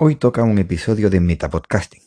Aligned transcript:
Hoy 0.00 0.14
toca 0.14 0.44
un 0.44 0.58
episodio 0.58 1.10
de 1.10 1.18
Metapodcasting 1.18 2.02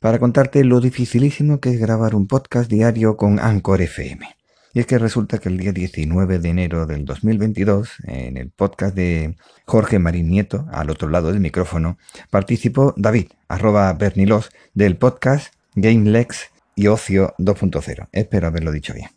para 0.00 0.18
contarte 0.18 0.64
lo 0.64 0.80
dificilísimo 0.80 1.60
que 1.60 1.70
es 1.70 1.78
grabar 1.78 2.16
un 2.16 2.26
podcast 2.26 2.68
diario 2.68 3.16
con 3.16 3.38
Anchor 3.38 3.80
FM. 3.80 4.26
Y 4.74 4.80
es 4.80 4.86
que 4.86 4.98
resulta 4.98 5.38
que 5.38 5.48
el 5.48 5.56
día 5.56 5.70
19 5.70 6.40
de 6.40 6.48
enero 6.48 6.84
del 6.84 7.04
2022, 7.04 7.90
en 8.08 8.38
el 8.38 8.50
podcast 8.50 8.92
de 8.96 9.36
Jorge 9.66 10.00
Marín 10.00 10.30
Nieto, 10.30 10.66
al 10.72 10.90
otro 10.90 11.08
lado 11.08 11.30
del 11.30 11.38
micrófono, 11.38 11.96
participó 12.28 12.92
David, 12.96 13.28
arroba 13.46 13.92
Bernilos, 13.92 14.50
del 14.74 14.96
podcast 14.96 15.54
GameLex 15.76 16.50
y 16.74 16.88
Ocio 16.88 17.34
2.0. 17.38 18.08
Espero 18.10 18.48
haberlo 18.48 18.72
dicho 18.72 18.94
bien. 18.94 19.10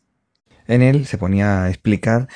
En 0.67 0.83
él 0.83 1.07
se 1.07 1.17
ponía 1.17 1.63
a 1.63 1.69
explicar 1.69 2.27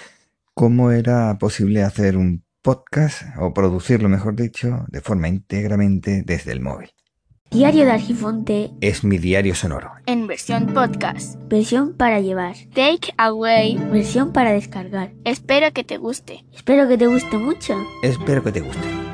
cómo 0.56 0.90
era 0.90 1.38
posible 1.38 1.84
hacer 1.84 2.18
un 2.18 2.45
podcast 2.66 3.22
o 3.40 3.54
producirlo, 3.54 4.10
mejor 4.10 4.36
dicho, 4.36 4.86
de 4.88 5.00
forma 5.00 5.28
íntegramente 5.28 6.24
desde 6.26 6.52
el 6.52 6.62
móvil. 6.62 6.90
Diario 7.52 7.86
de 7.86 7.92
Argifonte 7.92 8.72
Es 8.82 9.04
mi 9.04 9.20
diario 9.20 9.54
sonoro. 9.54 9.92
en 10.08 10.26
versión 10.26 10.74
podcast. 10.74 11.36
versión 11.48 11.96
para 11.96 12.20
llevar, 12.20 12.56
Take 12.74 13.14
away. 13.18 13.78
versión 13.92 14.34
para 14.34 14.52
descargar. 14.52 15.12
Espero 15.26 15.72
que 15.74 15.84
te 15.84 15.98
guste. 15.98 16.44
Espero 16.54 16.88
que 16.88 16.98
te 16.98 17.06
guste 17.06 17.38
mucho. 17.38 17.76
Espero 18.02 18.44
que 18.44 18.52
te 18.52 18.62
guste. 18.62 19.05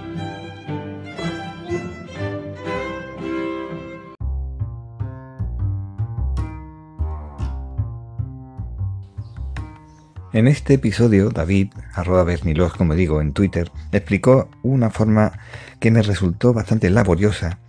En 10.34 10.48
este 10.48 10.76
episodio, 10.76 11.30
David, 11.30 11.74
arroba 11.94 12.24
Bernilos, 12.24 12.74
como 12.74 12.96
digo, 12.96 13.20
en 13.20 13.34
Twitter, 13.34 13.70
explicó 13.92 14.50
una 14.64 14.90
forma 14.90 15.34
que 15.82 15.92
me 15.92 16.02
resultó 16.02 16.54
bastante 16.54 16.90
laboriosa 16.90 17.60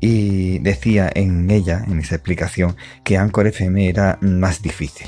y 0.00 0.58
decía 0.58 1.08
en 1.14 1.48
ella, 1.52 1.84
en 1.86 2.00
esa 2.00 2.16
explicación, 2.16 2.74
que 3.04 3.16
Anchor 3.16 3.46
FM 3.46 3.88
era 3.88 4.18
más 4.22 4.60
difícil. 4.60 5.06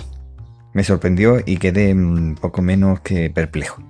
Me 0.75 0.84
sorprendió 0.84 1.41
y 1.45 1.56
quedé 1.56 1.92
poco 2.41 2.62
menos 2.62 3.00
que 3.00 3.30
perplejo. 3.30 3.83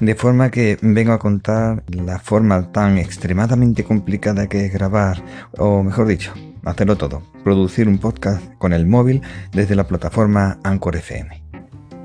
De 0.00 0.16
forma 0.16 0.50
que 0.50 0.78
vengo 0.82 1.12
a 1.12 1.20
contar 1.20 1.84
la 1.86 2.18
forma 2.18 2.72
tan 2.72 2.98
extremadamente 2.98 3.84
complicada 3.84 4.48
que 4.48 4.66
es 4.66 4.72
grabar, 4.72 5.22
o 5.58 5.84
mejor 5.84 6.08
dicho, 6.08 6.34
hacerlo 6.64 6.96
todo, 6.96 7.22
producir 7.44 7.86
un 7.86 7.98
podcast 7.98 8.42
con 8.58 8.72
el 8.72 8.84
móvil 8.84 9.22
desde 9.52 9.76
la 9.76 9.86
plataforma 9.86 10.58
Anchor 10.64 10.96
FM. 10.96 11.45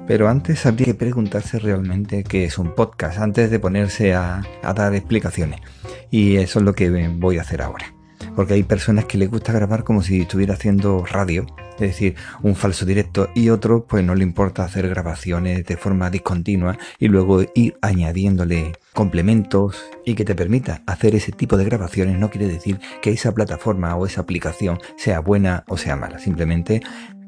Pero 0.08 0.28
antes 0.28 0.66
habría 0.66 0.88
que 0.88 0.94
preguntarse 0.94 1.60
realmente 1.60 2.24
qué 2.24 2.46
es 2.46 2.58
un 2.58 2.76
podcast 2.76 3.20
antes 3.20 3.50
de 3.50 3.60
ponerse 3.60 4.14
a, 4.14 4.42
a 4.64 4.74
dar 4.74 4.94
explicaciones. 4.96 5.62
Y 6.10 6.38
eso 6.38 6.60
es 6.60 6.66
lo 6.66 6.74
que 6.74 7.08
voy 7.08 7.38
a 7.38 7.42
hacer 7.42 7.62
ahora. 7.62 7.94
Porque 8.36 8.54
hay 8.54 8.64
personas 8.64 9.06
que 9.06 9.18
les 9.18 9.30
gusta 9.30 9.54
grabar 9.54 9.84
como 9.84 10.02
si 10.02 10.22
estuviera 10.22 10.54
haciendo 10.54 11.06
radio, 11.06 11.46
es 11.74 11.80
decir, 11.80 12.16
un 12.44 12.56
falso 12.56 12.86
directo, 12.86 13.30
y 13.34 13.50
otros 13.50 13.84
pues 13.88 14.04
no 14.04 14.16
le 14.16 14.24
importa 14.24 14.64
hacer 14.64 14.88
grabaciones 14.88 15.66
de 15.66 15.78
forma 15.78 16.10
discontinua 16.10 16.78
y 17.00 17.08
luego 17.08 17.42
ir 17.56 17.78
añadiéndole 17.82 18.74
complementos 18.94 19.84
y 20.06 20.16
que 20.16 20.26
te 20.26 20.36
permita 20.36 20.84
hacer 20.86 21.16
ese 21.16 21.32
tipo 21.32 21.58
de 21.58 21.66
grabaciones 21.66 22.20
no 22.20 22.30
quiere 22.30 22.48
decir 22.48 22.80
que 23.02 23.12
esa 23.12 23.34
plataforma 23.34 23.96
o 23.96 24.06
esa 24.06 24.22
aplicación 24.22 24.80
sea 24.98 25.20
buena 25.20 25.64
o 25.68 25.78
sea 25.78 25.96
mala, 25.96 26.20
simplemente 26.20 26.82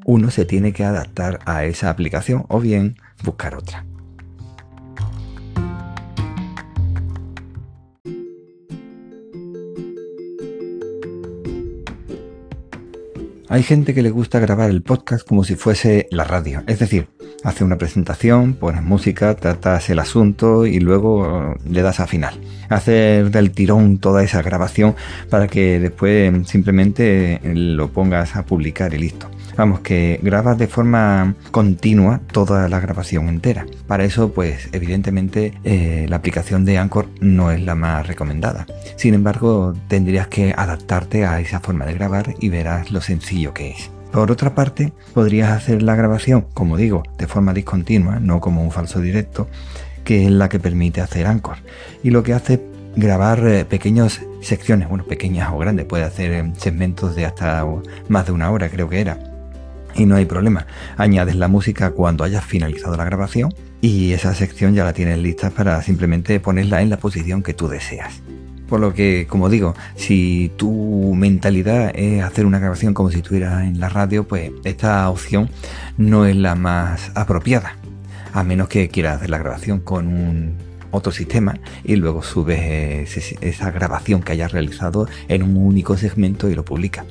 uno 0.04 0.30
se 0.30 0.44
tiene 0.44 0.72
que 0.72 0.84
adaptar 0.84 1.40
a 1.46 1.64
esa 1.64 1.90
aplicación 1.90 2.44
o 2.48 2.60
bien 2.60 2.96
buscar 3.24 3.54
otra. 3.56 3.84
Hay 13.54 13.62
gente 13.62 13.94
que 13.94 14.02
le 14.02 14.10
gusta 14.10 14.40
grabar 14.40 14.68
el 14.68 14.82
podcast 14.82 15.24
como 15.24 15.44
si 15.44 15.54
fuese 15.54 16.08
la 16.10 16.24
radio, 16.24 16.64
es 16.66 16.80
decir, 16.80 17.06
hace 17.44 17.62
una 17.62 17.78
presentación, 17.78 18.54
pones 18.54 18.82
música, 18.82 19.36
tratas 19.36 19.88
el 19.90 20.00
asunto 20.00 20.66
y 20.66 20.80
luego 20.80 21.52
eh, 21.52 21.56
le 21.70 21.82
das 21.82 22.00
a 22.00 22.08
final. 22.08 22.34
Hacer 22.68 23.30
del 23.30 23.52
tirón 23.52 23.98
toda 23.98 24.24
esa 24.24 24.42
grabación 24.42 24.96
para 25.30 25.46
que 25.46 25.78
después 25.78 26.48
simplemente 26.48 27.40
lo 27.44 27.92
pongas 27.92 28.34
a 28.34 28.44
publicar 28.44 28.92
y 28.92 28.98
listo. 28.98 29.30
Vamos, 29.56 29.80
que 29.80 30.18
grabas 30.22 30.58
de 30.58 30.66
forma 30.66 31.36
continua 31.52 32.20
toda 32.32 32.68
la 32.68 32.80
grabación 32.80 33.28
entera. 33.28 33.66
Para 33.86 34.04
eso, 34.04 34.32
pues 34.32 34.68
evidentemente 34.72 35.54
eh, 35.62 36.06
la 36.08 36.16
aplicación 36.16 36.64
de 36.64 36.78
Anchor 36.78 37.08
no 37.20 37.52
es 37.52 37.60
la 37.60 37.76
más 37.76 38.06
recomendada. 38.06 38.66
Sin 38.96 39.14
embargo, 39.14 39.74
tendrías 39.86 40.26
que 40.26 40.52
adaptarte 40.56 41.24
a 41.24 41.40
esa 41.40 41.60
forma 41.60 41.86
de 41.86 41.94
grabar 41.94 42.34
y 42.40 42.48
verás 42.48 42.90
lo 42.90 43.00
sencillo 43.00 43.43
es. 43.52 43.90
Por 44.12 44.30
otra 44.30 44.54
parte, 44.54 44.92
podrías 45.12 45.50
hacer 45.50 45.82
la 45.82 45.96
grabación, 45.96 46.46
como 46.54 46.76
digo, 46.76 47.02
de 47.18 47.26
forma 47.26 47.52
discontinua, 47.52 48.20
no 48.20 48.40
como 48.40 48.62
un 48.62 48.70
falso 48.70 49.00
directo, 49.00 49.48
que 50.04 50.24
es 50.24 50.30
la 50.30 50.48
que 50.48 50.60
permite 50.60 51.00
hacer 51.00 51.26
Anchor. 51.26 51.56
Y 52.04 52.10
lo 52.10 52.22
que 52.22 52.32
hace 52.32 52.60
grabar 52.94 53.44
eh, 53.46 53.64
pequeñas 53.64 54.20
secciones, 54.40 54.88
bueno, 54.88 55.04
pequeñas 55.04 55.50
o 55.52 55.58
grandes, 55.58 55.86
puede 55.86 56.04
hacer 56.04 56.32
eh, 56.32 56.52
segmentos 56.56 57.16
de 57.16 57.26
hasta 57.26 57.66
más 58.08 58.26
de 58.26 58.32
una 58.32 58.50
hora, 58.52 58.68
creo 58.68 58.88
que 58.88 59.00
era. 59.00 59.18
Y 59.96 60.06
no 60.06 60.16
hay 60.16 60.26
problema. 60.26 60.66
Añades 60.96 61.36
la 61.36 61.48
música 61.48 61.90
cuando 61.90 62.24
hayas 62.24 62.44
finalizado 62.44 62.96
la 62.96 63.04
grabación 63.04 63.52
y 63.80 64.12
esa 64.12 64.34
sección 64.34 64.74
ya 64.74 64.84
la 64.84 64.92
tienes 64.92 65.18
lista 65.18 65.50
para 65.50 65.82
simplemente 65.82 66.38
ponerla 66.40 66.82
en 66.82 66.90
la 66.90 66.98
posición 66.98 67.42
que 67.42 67.54
tú 67.54 67.68
deseas. 67.68 68.22
Por 68.68 68.80
lo 68.80 68.94
que, 68.94 69.26
como 69.28 69.48
digo, 69.48 69.74
si 69.94 70.50
tu 70.56 71.14
mentalidad 71.14 71.92
es 71.94 72.22
hacer 72.22 72.46
una 72.46 72.58
grabación 72.58 72.94
como 72.94 73.10
si 73.10 73.18
estuvieras 73.18 73.62
en 73.62 73.78
la 73.78 73.88
radio, 73.88 74.26
pues 74.26 74.50
esta 74.64 75.08
opción 75.10 75.50
no 75.96 76.26
es 76.26 76.36
la 76.36 76.54
más 76.54 77.12
apropiada. 77.14 77.76
A 78.32 78.42
menos 78.42 78.68
que 78.68 78.88
quieras 78.88 79.16
hacer 79.16 79.30
la 79.30 79.38
grabación 79.38 79.80
con 79.80 80.08
un 80.08 80.54
otro 80.90 81.12
sistema 81.12 81.58
y 81.82 81.96
luego 81.96 82.22
subes 82.22 83.16
esa 83.40 83.70
grabación 83.70 84.22
que 84.22 84.32
hayas 84.32 84.52
realizado 84.52 85.08
en 85.28 85.42
un 85.42 85.56
único 85.56 85.96
segmento 85.96 86.48
y 86.48 86.54
lo 86.54 86.64
publicas. 86.64 87.04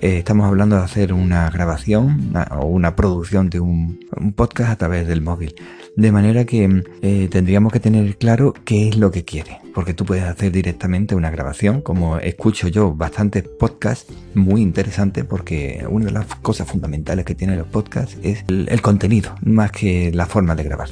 Eh, 0.00 0.18
estamos 0.18 0.46
hablando 0.46 0.76
de 0.76 0.82
hacer 0.82 1.12
una 1.12 1.50
grabación 1.50 2.32
o 2.52 2.66
una 2.66 2.94
producción 2.94 3.50
de 3.50 3.58
un, 3.58 3.98
podcast 4.36 4.70
a 4.70 4.76
través 4.76 5.08
del 5.08 5.22
móvil. 5.22 5.54
De 5.96 6.12
manera 6.12 6.44
que 6.44 6.84
eh, 7.02 7.28
tendríamos 7.28 7.72
que 7.72 7.80
tener 7.80 8.16
claro 8.16 8.54
qué 8.64 8.88
es 8.88 8.96
lo 8.96 9.10
que 9.10 9.24
quiere. 9.24 9.58
Porque 9.74 9.94
tú 9.94 10.04
puedes 10.04 10.22
hacer 10.24 10.52
directamente 10.52 11.16
una 11.16 11.30
grabación, 11.30 11.80
como 11.80 12.18
escucho 12.18 12.68
yo 12.68 12.94
bastantes 12.94 13.42
podcasts 13.42 14.12
muy 14.34 14.62
interesantes, 14.62 15.24
porque 15.24 15.84
una 15.88 16.06
de 16.06 16.12
las 16.12 16.26
cosas 16.26 16.68
fundamentales 16.68 17.24
que 17.24 17.34
tienen 17.34 17.58
los 17.58 17.66
podcasts 17.66 18.16
es 18.22 18.44
el, 18.48 18.68
el 18.70 18.80
contenido, 18.80 19.34
más 19.42 19.72
que 19.72 20.12
la 20.12 20.26
forma 20.26 20.54
de 20.54 20.62
grabar. 20.62 20.88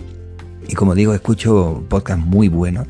Y 0.68 0.74
como 0.74 0.96
digo, 0.96 1.14
escucho 1.14 1.84
podcasts 1.88 2.24
muy 2.24 2.48
buenos 2.48 2.88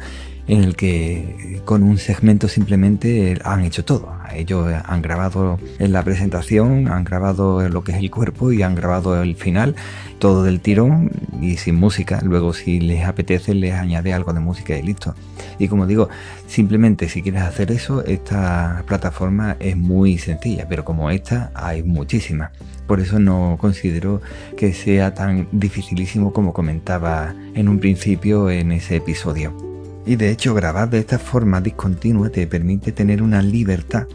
en 0.48 0.62
el 0.62 0.76
que 0.76 1.60
con 1.64 1.82
un 1.82 1.98
segmento 1.98 2.48
simplemente 2.48 3.38
han 3.44 3.64
hecho 3.64 3.84
todo. 3.84 4.16
Ellos 4.34 4.72
han 4.84 5.02
grabado 5.02 5.58
en 5.78 5.92
la 5.92 6.02
presentación, 6.02 6.88
han 6.88 7.04
grabado 7.04 7.68
lo 7.68 7.82
que 7.82 7.92
es 7.92 7.98
el 7.98 8.10
cuerpo 8.10 8.52
y 8.52 8.62
han 8.62 8.74
grabado 8.74 9.20
el 9.22 9.34
final, 9.34 9.74
todo 10.18 10.44
del 10.44 10.60
tirón 10.60 11.10
y 11.40 11.56
sin 11.56 11.74
música. 11.76 12.20
Luego 12.22 12.52
si 12.52 12.80
les 12.80 13.04
apetece 13.04 13.54
les 13.54 13.74
añade 13.74 14.12
algo 14.12 14.32
de 14.32 14.40
música 14.40 14.76
y 14.76 14.82
listo. 14.82 15.14
Y 15.58 15.68
como 15.68 15.86
digo, 15.86 16.08
simplemente 16.46 17.08
si 17.08 17.22
quieres 17.22 17.42
hacer 17.42 17.72
eso, 17.72 18.04
esta 18.04 18.84
plataforma 18.86 19.56
es 19.58 19.76
muy 19.76 20.18
sencilla, 20.18 20.66
pero 20.68 20.84
como 20.84 21.10
esta 21.10 21.50
hay 21.54 21.82
muchísimas. 21.82 22.50
Por 22.86 23.00
eso 23.00 23.18
no 23.18 23.56
considero 23.60 24.20
que 24.56 24.72
sea 24.72 25.14
tan 25.14 25.48
dificilísimo 25.50 26.32
como 26.32 26.52
comentaba 26.52 27.34
en 27.54 27.68
un 27.68 27.80
principio 27.80 28.48
en 28.50 28.70
ese 28.70 28.96
episodio. 28.96 29.75
Y 30.06 30.14
de 30.14 30.30
hecho 30.30 30.54
grabar 30.54 30.88
de 30.88 30.98
esta 30.98 31.18
forma 31.18 31.60
discontinua 31.60 32.30
te 32.30 32.46
permite 32.46 32.92
tener 32.92 33.22
una 33.22 33.42
libertad 33.42 34.06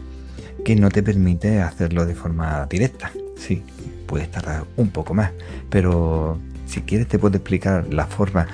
que 0.64 0.74
no 0.74 0.88
te 0.88 1.02
permite 1.02 1.60
hacerlo 1.60 2.06
de 2.06 2.14
forma 2.14 2.66
directa. 2.66 3.12
Sí, 3.36 3.62
puedes 4.06 4.30
tardar 4.30 4.64
un 4.76 4.88
poco 4.88 5.12
más, 5.12 5.32
pero 5.68 6.38
si 6.66 6.80
quieres 6.80 7.08
te 7.08 7.18
puedo 7.18 7.36
explicar 7.36 7.92
la 7.92 8.06
forma 8.06 8.46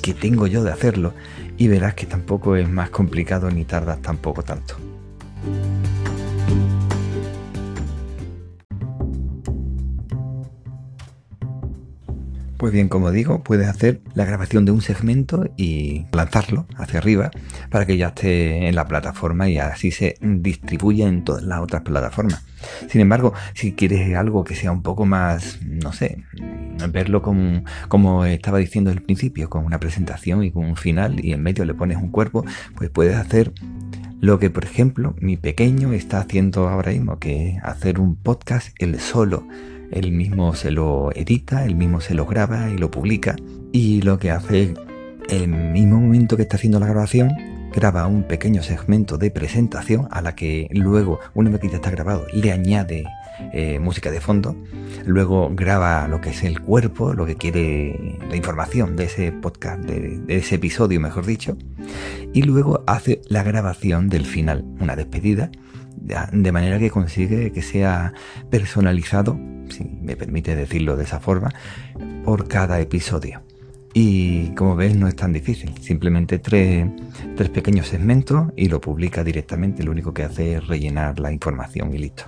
que 0.00 0.14
tengo 0.14 0.46
yo 0.46 0.62
de 0.62 0.70
hacerlo 0.70 1.12
y 1.58 1.66
verás 1.68 1.94
que 1.94 2.06
tampoco 2.06 2.56
es 2.56 2.68
más 2.68 2.90
complicado 2.90 3.50
ni 3.50 3.64
tardas 3.64 4.00
tampoco 4.00 4.42
tanto. 4.42 4.76
Pues 12.60 12.74
bien, 12.74 12.90
como 12.90 13.10
digo, 13.10 13.42
puedes 13.42 13.66
hacer 13.68 14.02
la 14.12 14.26
grabación 14.26 14.66
de 14.66 14.72
un 14.72 14.82
segmento 14.82 15.48
y 15.56 16.04
lanzarlo 16.12 16.66
hacia 16.76 16.98
arriba 16.98 17.30
para 17.70 17.86
que 17.86 17.96
ya 17.96 18.08
esté 18.08 18.68
en 18.68 18.74
la 18.74 18.86
plataforma 18.86 19.48
y 19.48 19.56
así 19.56 19.90
se 19.90 20.16
distribuya 20.20 21.08
en 21.08 21.24
todas 21.24 21.42
las 21.42 21.60
otras 21.60 21.80
plataformas. 21.80 22.44
Sin 22.86 23.00
embargo, 23.00 23.32
si 23.54 23.72
quieres 23.72 24.14
algo 24.14 24.44
que 24.44 24.54
sea 24.54 24.72
un 24.72 24.82
poco 24.82 25.06
más, 25.06 25.58
no 25.62 25.94
sé, 25.94 26.22
verlo 26.92 27.22
como, 27.22 27.64
como 27.88 28.26
estaba 28.26 28.58
diciendo 28.58 28.90
al 28.90 29.00
principio, 29.00 29.48
con 29.48 29.64
una 29.64 29.80
presentación 29.80 30.44
y 30.44 30.50
con 30.50 30.66
un 30.66 30.76
final 30.76 31.24
y 31.24 31.32
en 31.32 31.42
medio 31.42 31.64
le 31.64 31.72
pones 31.72 31.96
un 31.96 32.10
cuerpo, 32.10 32.44
pues 32.76 32.90
puedes 32.90 33.16
hacer 33.16 33.54
Lo 34.20 34.38
que, 34.38 34.50
por 34.50 34.66
ejemplo, 34.66 35.14
mi 35.18 35.38
pequeño 35.38 35.94
está 35.94 36.20
haciendo 36.20 36.68
ahora 36.68 36.92
mismo, 36.92 37.18
que 37.18 37.52
es 37.52 37.64
hacer 37.64 37.98
un 37.98 38.16
podcast 38.16 38.68
él 38.78 39.00
solo. 39.00 39.46
Él 39.90 40.12
mismo 40.12 40.54
se 40.54 40.70
lo 40.70 41.10
edita, 41.12 41.64
él 41.64 41.74
mismo 41.74 42.00
se 42.00 42.14
lo 42.14 42.26
graba 42.26 42.70
y 42.70 42.78
lo 42.78 42.90
publica. 42.90 43.36
Y 43.72 44.02
lo 44.02 44.18
que 44.18 44.30
hace, 44.30 44.74
el 45.28 45.48
mismo 45.48 46.00
momento 46.00 46.36
que 46.36 46.42
está 46.42 46.56
haciendo 46.56 46.80
la 46.80 46.86
grabación, 46.86 47.30
graba 47.72 48.06
un 48.06 48.24
pequeño 48.24 48.62
segmento 48.62 49.18
de 49.18 49.30
presentación 49.30 50.08
a 50.10 50.22
la 50.22 50.34
que 50.34 50.68
luego, 50.72 51.20
una 51.34 51.50
vez 51.50 51.60
que 51.60 51.68
ya 51.68 51.76
está 51.76 51.90
grabado, 51.90 52.26
le 52.32 52.52
añade 52.52 53.04
eh, 53.52 53.78
música 53.78 54.10
de 54.10 54.20
fondo. 54.20 54.56
Luego 55.06 55.50
graba 55.52 56.06
lo 56.08 56.20
que 56.20 56.30
es 56.30 56.42
el 56.42 56.60
cuerpo, 56.60 57.14
lo 57.14 57.26
que 57.26 57.36
quiere, 57.36 58.18
la 58.28 58.36
información 58.36 58.96
de 58.96 59.04
ese 59.04 59.32
podcast, 59.32 59.82
de 59.82 60.36
ese 60.36 60.56
episodio, 60.56 61.00
mejor 61.00 61.26
dicho 61.26 61.56
y 62.32 62.42
luego 62.42 62.84
hace 62.86 63.20
la 63.28 63.42
grabación 63.42 64.08
del 64.08 64.24
final, 64.24 64.64
una 64.80 64.96
despedida, 64.96 65.50
de 65.96 66.52
manera 66.52 66.78
que 66.78 66.90
consigue 66.90 67.52
que 67.52 67.62
sea 67.62 68.12
personalizado, 68.50 69.38
si 69.68 69.84
me 69.84 70.16
permite 70.16 70.56
decirlo 70.56 70.96
de 70.96 71.04
esa 71.04 71.20
forma, 71.20 71.50
por 72.24 72.48
cada 72.48 72.80
episodio. 72.80 73.42
Y 73.92 74.54
como 74.54 74.76
ves 74.76 74.96
no 74.96 75.08
es 75.08 75.16
tan 75.16 75.32
difícil, 75.32 75.74
simplemente 75.80 76.38
tres, 76.38 76.88
tres 77.36 77.48
pequeños 77.48 77.88
segmentos 77.88 78.52
y 78.56 78.68
lo 78.68 78.80
publica 78.80 79.24
directamente, 79.24 79.82
lo 79.82 79.90
único 79.90 80.14
que 80.14 80.22
hace 80.22 80.54
es 80.54 80.66
rellenar 80.66 81.18
la 81.18 81.32
información 81.32 81.92
y 81.92 81.98
listo. 81.98 82.24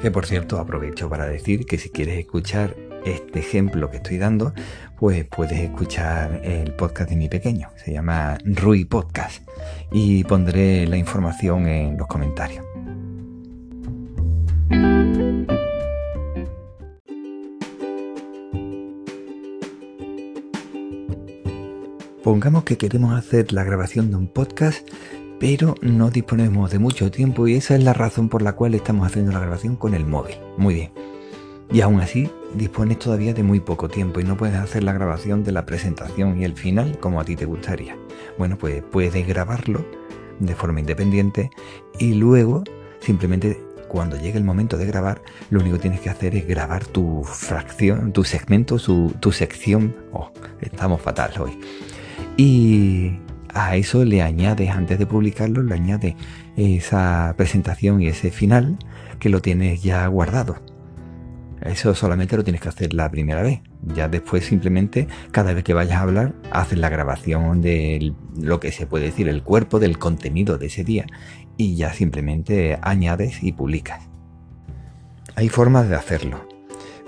Que 0.00 0.10
por 0.10 0.24
cierto 0.24 0.58
aprovecho 0.58 1.10
para 1.10 1.26
decir 1.26 1.66
que 1.66 1.76
si 1.76 1.90
quieres 1.90 2.18
escuchar 2.18 2.87
este 3.04 3.38
ejemplo 3.38 3.90
que 3.90 3.98
estoy 3.98 4.18
dando, 4.18 4.52
pues 4.98 5.24
puedes 5.24 5.58
escuchar 5.58 6.40
el 6.44 6.74
podcast 6.74 7.10
de 7.10 7.16
mi 7.16 7.28
pequeño. 7.28 7.68
Se 7.76 7.92
llama 7.92 8.38
Rui 8.44 8.84
Podcast 8.84 9.42
y 9.92 10.24
pondré 10.24 10.86
la 10.86 10.96
información 10.96 11.66
en 11.66 11.96
los 11.96 12.06
comentarios. 12.06 12.64
Pongamos 22.22 22.64
que 22.64 22.76
queremos 22.76 23.14
hacer 23.14 23.54
la 23.54 23.64
grabación 23.64 24.10
de 24.10 24.16
un 24.16 24.26
podcast, 24.28 24.86
pero 25.40 25.76
no 25.80 26.10
disponemos 26.10 26.70
de 26.70 26.78
mucho 26.78 27.10
tiempo 27.10 27.48
y 27.48 27.54
esa 27.54 27.74
es 27.74 27.82
la 27.82 27.94
razón 27.94 28.28
por 28.28 28.42
la 28.42 28.52
cual 28.52 28.74
estamos 28.74 29.06
haciendo 29.06 29.32
la 29.32 29.40
grabación 29.40 29.76
con 29.76 29.94
el 29.94 30.04
móvil. 30.04 30.36
Muy 30.58 30.74
bien. 30.74 31.17
Y 31.70 31.82
aún 31.82 32.00
así 32.00 32.30
dispones 32.54 32.98
todavía 32.98 33.34
de 33.34 33.42
muy 33.42 33.60
poco 33.60 33.88
tiempo 33.88 34.20
y 34.20 34.24
no 34.24 34.36
puedes 34.36 34.56
hacer 34.56 34.84
la 34.84 34.92
grabación 34.92 35.44
de 35.44 35.52
la 35.52 35.66
presentación 35.66 36.40
y 36.40 36.44
el 36.44 36.54
final 36.54 36.98
como 36.98 37.20
a 37.20 37.24
ti 37.24 37.36
te 37.36 37.44
gustaría. 37.44 37.96
Bueno, 38.38 38.56
pues 38.56 38.82
puedes 38.82 39.26
grabarlo 39.26 39.84
de 40.38 40.54
forma 40.54 40.80
independiente 40.80 41.50
y 41.98 42.14
luego 42.14 42.64
simplemente 43.00 43.60
cuando 43.88 44.16
llegue 44.16 44.38
el 44.38 44.44
momento 44.44 44.76
de 44.76 44.86
grabar, 44.86 45.22
lo 45.50 45.60
único 45.60 45.76
que 45.76 45.82
tienes 45.82 46.00
que 46.00 46.10
hacer 46.10 46.36
es 46.36 46.46
grabar 46.46 46.84
tu 46.84 47.24
fracción, 47.24 48.12
tu 48.12 48.22
segmento, 48.22 48.76
tu 48.78 49.32
sección. 49.32 49.96
Oh, 50.12 50.30
estamos 50.60 51.00
fatal 51.00 51.32
hoy. 51.40 51.58
Y 52.36 53.18
a 53.52 53.76
eso 53.76 54.04
le 54.04 54.22
añades, 54.22 54.70
antes 54.70 54.98
de 54.98 55.06
publicarlo, 55.06 55.62
le 55.62 55.74
añades 55.74 56.14
esa 56.56 57.34
presentación 57.36 58.00
y 58.02 58.08
ese 58.08 58.30
final 58.30 58.78
que 59.18 59.30
lo 59.30 59.40
tienes 59.40 59.82
ya 59.82 60.06
guardado. 60.06 60.56
Eso 61.62 61.94
solamente 61.94 62.36
lo 62.36 62.44
tienes 62.44 62.60
que 62.60 62.68
hacer 62.68 62.94
la 62.94 63.10
primera 63.10 63.42
vez. 63.42 63.60
Ya 63.82 64.08
después 64.08 64.44
simplemente 64.44 65.08
cada 65.30 65.52
vez 65.52 65.64
que 65.64 65.74
vayas 65.74 65.96
a 65.96 66.02
hablar 66.02 66.34
haces 66.50 66.78
la 66.78 66.88
grabación 66.88 67.60
de 67.60 68.12
lo 68.40 68.60
que 68.60 68.72
se 68.72 68.86
puede 68.86 69.06
decir, 69.06 69.28
el 69.28 69.42
cuerpo 69.42 69.78
del 69.78 69.98
contenido 69.98 70.58
de 70.58 70.66
ese 70.66 70.84
día 70.84 71.06
y 71.56 71.76
ya 71.76 71.92
simplemente 71.92 72.78
añades 72.82 73.42
y 73.42 73.52
publicas. 73.52 74.08
Hay 75.34 75.48
formas 75.48 75.88
de 75.88 75.96
hacerlo. 75.96 76.46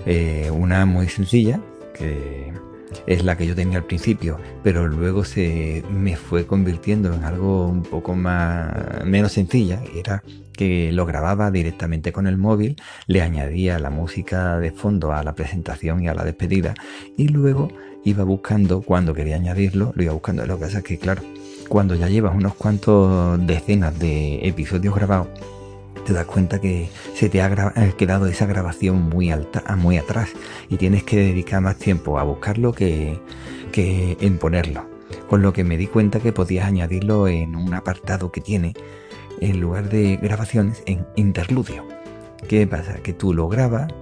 Eh, 0.06 0.50
una 0.52 0.86
muy 0.86 1.08
sencilla 1.08 1.60
que 1.94 2.52
es 3.06 3.24
la 3.24 3.36
que 3.36 3.46
yo 3.46 3.54
tenía 3.54 3.78
al 3.78 3.84
principio, 3.84 4.38
pero 4.62 4.86
luego 4.86 5.24
se 5.24 5.82
me 5.90 6.16
fue 6.16 6.46
convirtiendo 6.46 7.12
en 7.12 7.24
algo 7.24 7.66
un 7.66 7.82
poco 7.82 8.14
más 8.14 9.04
menos 9.04 9.32
sencilla. 9.32 9.80
Era 9.94 10.22
que 10.52 10.92
lo 10.92 11.06
grababa 11.06 11.50
directamente 11.50 12.12
con 12.12 12.26
el 12.26 12.36
móvil, 12.36 12.76
le 13.06 13.22
añadía 13.22 13.78
la 13.78 13.90
música 13.90 14.58
de 14.58 14.72
fondo 14.72 15.12
a 15.12 15.22
la 15.22 15.34
presentación 15.34 16.02
y 16.02 16.08
a 16.08 16.14
la 16.14 16.24
despedida 16.24 16.74
y 17.16 17.28
luego 17.28 17.68
iba 18.04 18.24
buscando 18.24 18.82
cuando 18.82 19.14
quería 19.14 19.36
añadirlo, 19.36 19.92
lo 19.94 20.02
iba 20.02 20.12
buscando. 20.12 20.44
Lo 20.46 20.58
que 20.58 20.64
pasa 20.64 20.78
es 20.78 20.84
que 20.84 20.98
claro, 20.98 21.22
cuando 21.68 21.94
ya 21.94 22.08
llevas 22.08 22.34
unos 22.34 22.54
cuantos 22.54 23.44
decenas 23.46 23.98
de 23.98 24.46
episodios 24.46 24.94
grabados, 24.94 25.28
te 26.04 26.12
das 26.12 26.26
cuenta 26.26 26.60
que 26.60 26.88
se 27.14 27.28
te 27.28 27.42
ha 27.42 27.94
quedado 27.96 28.26
esa 28.26 28.46
grabación 28.46 29.08
muy 29.08 29.30
alta, 29.30 29.62
muy 29.76 29.98
atrás 29.98 30.30
y 30.68 30.76
tienes 30.76 31.04
que 31.04 31.16
dedicar 31.16 31.60
más 31.60 31.76
tiempo 31.76 32.18
a 32.18 32.24
buscarlo 32.24 32.72
que, 32.72 33.18
que 33.72 34.16
en 34.20 34.38
ponerlo. 34.38 34.88
Con 35.28 35.42
lo 35.42 35.52
que 35.52 35.64
me 35.64 35.76
di 35.76 35.86
cuenta 35.86 36.20
que 36.20 36.32
podías 36.32 36.66
añadirlo 36.66 37.28
en 37.28 37.56
un 37.56 37.74
apartado 37.74 38.30
que 38.32 38.40
tiene 38.40 38.74
en 39.40 39.60
lugar 39.60 39.88
de 39.88 40.16
grabaciones 40.16 40.82
en 40.86 41.06
interludio. 41.16 41.86
¿Qué 42.48 42.66
pasa? 42.66 42.94
Que 42.94 43.12
tú 43.12 43.32
lo 43.34 43.48
grabas, 43.48 43.92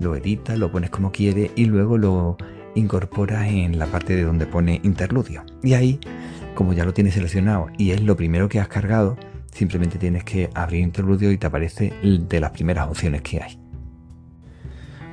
lo 0.00 0.16
editas, 0.16 0.58
lo 0.58 0.70
pones 0.70 0.90
como 0.90 1.12
quieres 1.12 1.50
y 1.56 1.66
luego 1.66 1.98
lo 1.98 2.36
incorporas 2.74 3.48
en 3.48 3.78
la 3.78 3.86
parte 3.86 4.14
de 4.14 4.24
donde 4.24 4.46
pone 4.46 4.80
interludio. 4.84 5.44
Y 5.62 5.74
ahí, 5.74 6.00
como 6.54 6.72
ya 6.72 6.84
lo 6.84 6.94
tienes 6.94 7.14
seleccionado 7.14 7.68
y 7.76 7.90
es 7.90 8.02
lo 8.02 8.16
primero 8.16 8.48
que 8.48 8.60
has 8.60 8.68
cargado, 8.68 9.16
Simplemente 9.52 9.98
tienes 9.98 10.24
que 10.24 10.50
abrir 10.54 10.82
interludio 10.82 11.32
y 11.32 11.38
te 11.38 11.46
aparece 11.46 11.92
de 12.02 12.40
las 12.40 12.50
primeras 12.50 12.88
opciones 12.88 13.22
que 13.22 13.42
hay. 13.42 13.58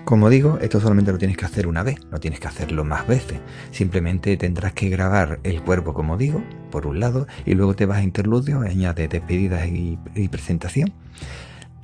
Como 0.06 0.30
digo, 0.30 0.60
esto 0.62 0.80
solamente 0.80 1.12
lo 1.12 1.18
tienes 1.18 1.36
que 1.36 1.46
hacer 1.46 1.66
una 1.66 1.82
vez, 1.82 1.98
no 2.12 2.20
tienes 2.20 2.40
que 2.40 2.48
hacerlo 2.48 2.86
más 2.86 3.08
veces. 3.08 3.40
Simplemente 3.72 4.38
tendrás 4.38 4.74
que 4.74 4.88
grabar 4.88 5.40
el 5.42 5.64
cuerpo, 5.64 5.96
como 5.96 6.16
digo, 6.16 6.44
por 6.70 6.86
un 6.86 7.00
lado, 7.00 7.26
y 7.44 7.56
luego 7.56 7.76
te 7.76 7.88
vas 7.88 7.98
a 7.98 8.04
interludio, 8.04 8.60
añades 8.60 9.10
despedidas 9.10 9.68
y, 9.68 9.98
presentación. 10.30 10.94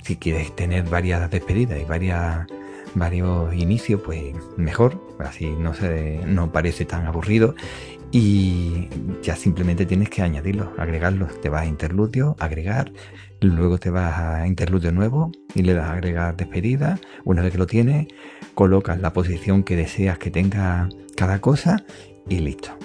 Si 0.04 0.16
quieres 0.16 0.54
tener 0.54 0.84
varias 0.88 1.28
despedidas 1.32 1.80
y 1.80 1.84
varias, 1.84 2.46
varios 2.94 3.54
inicios, 3.54 4.00
pues 4.04 4.34
mejor, 4.56 5.00
así 5.18 5.50
no, 5.50 5.74
se, 5.74 6.20
no 6.26 6.52
parece 6.52 6.84
tan 6.84 7.06
aburrido 7.06 7.54
y 8.12 8.88
ya 9.22 9.36
simplemente 9.36 9.86
tienes 9.86 10.10
que 10.10 10.22
añadirlo, 10.22 10.72
agregarlo. 10.78 11.26
Te 11.26 11.48
vas 11.48 11.62
a 11.62 11.66
interludio, 11.66 12.36
agregar, 12.38 12.92
luego 13.40 13.78
te 13.78 13.88
vas 13.88 14.18
a 14.18 14.46
interludio 14.46 14.92
nuevo 14.92 15.32
y 15.54 15.62
le 15.62 15.72
das 15.72 15.86
a 15.86 15.94
agregar 15.94 16.36
despedida. 16.36 16.98
Una 17.24 17.42
vez 17.42 17.52
que 17.52 17.58
lo 17.58 17.66
tienes, 17.66 18.08
colocas 18.54 19.00
la 19.00 19.14
posición 19.14 19.62
que 19.64 19.76
deseas 19.76 20.18
que 20.18 20.30
tenga 20.30 20.90
cada 21.16 21.40
cosa 21.40 21.84
y 22.28 22.40
listo. 22.40 22.76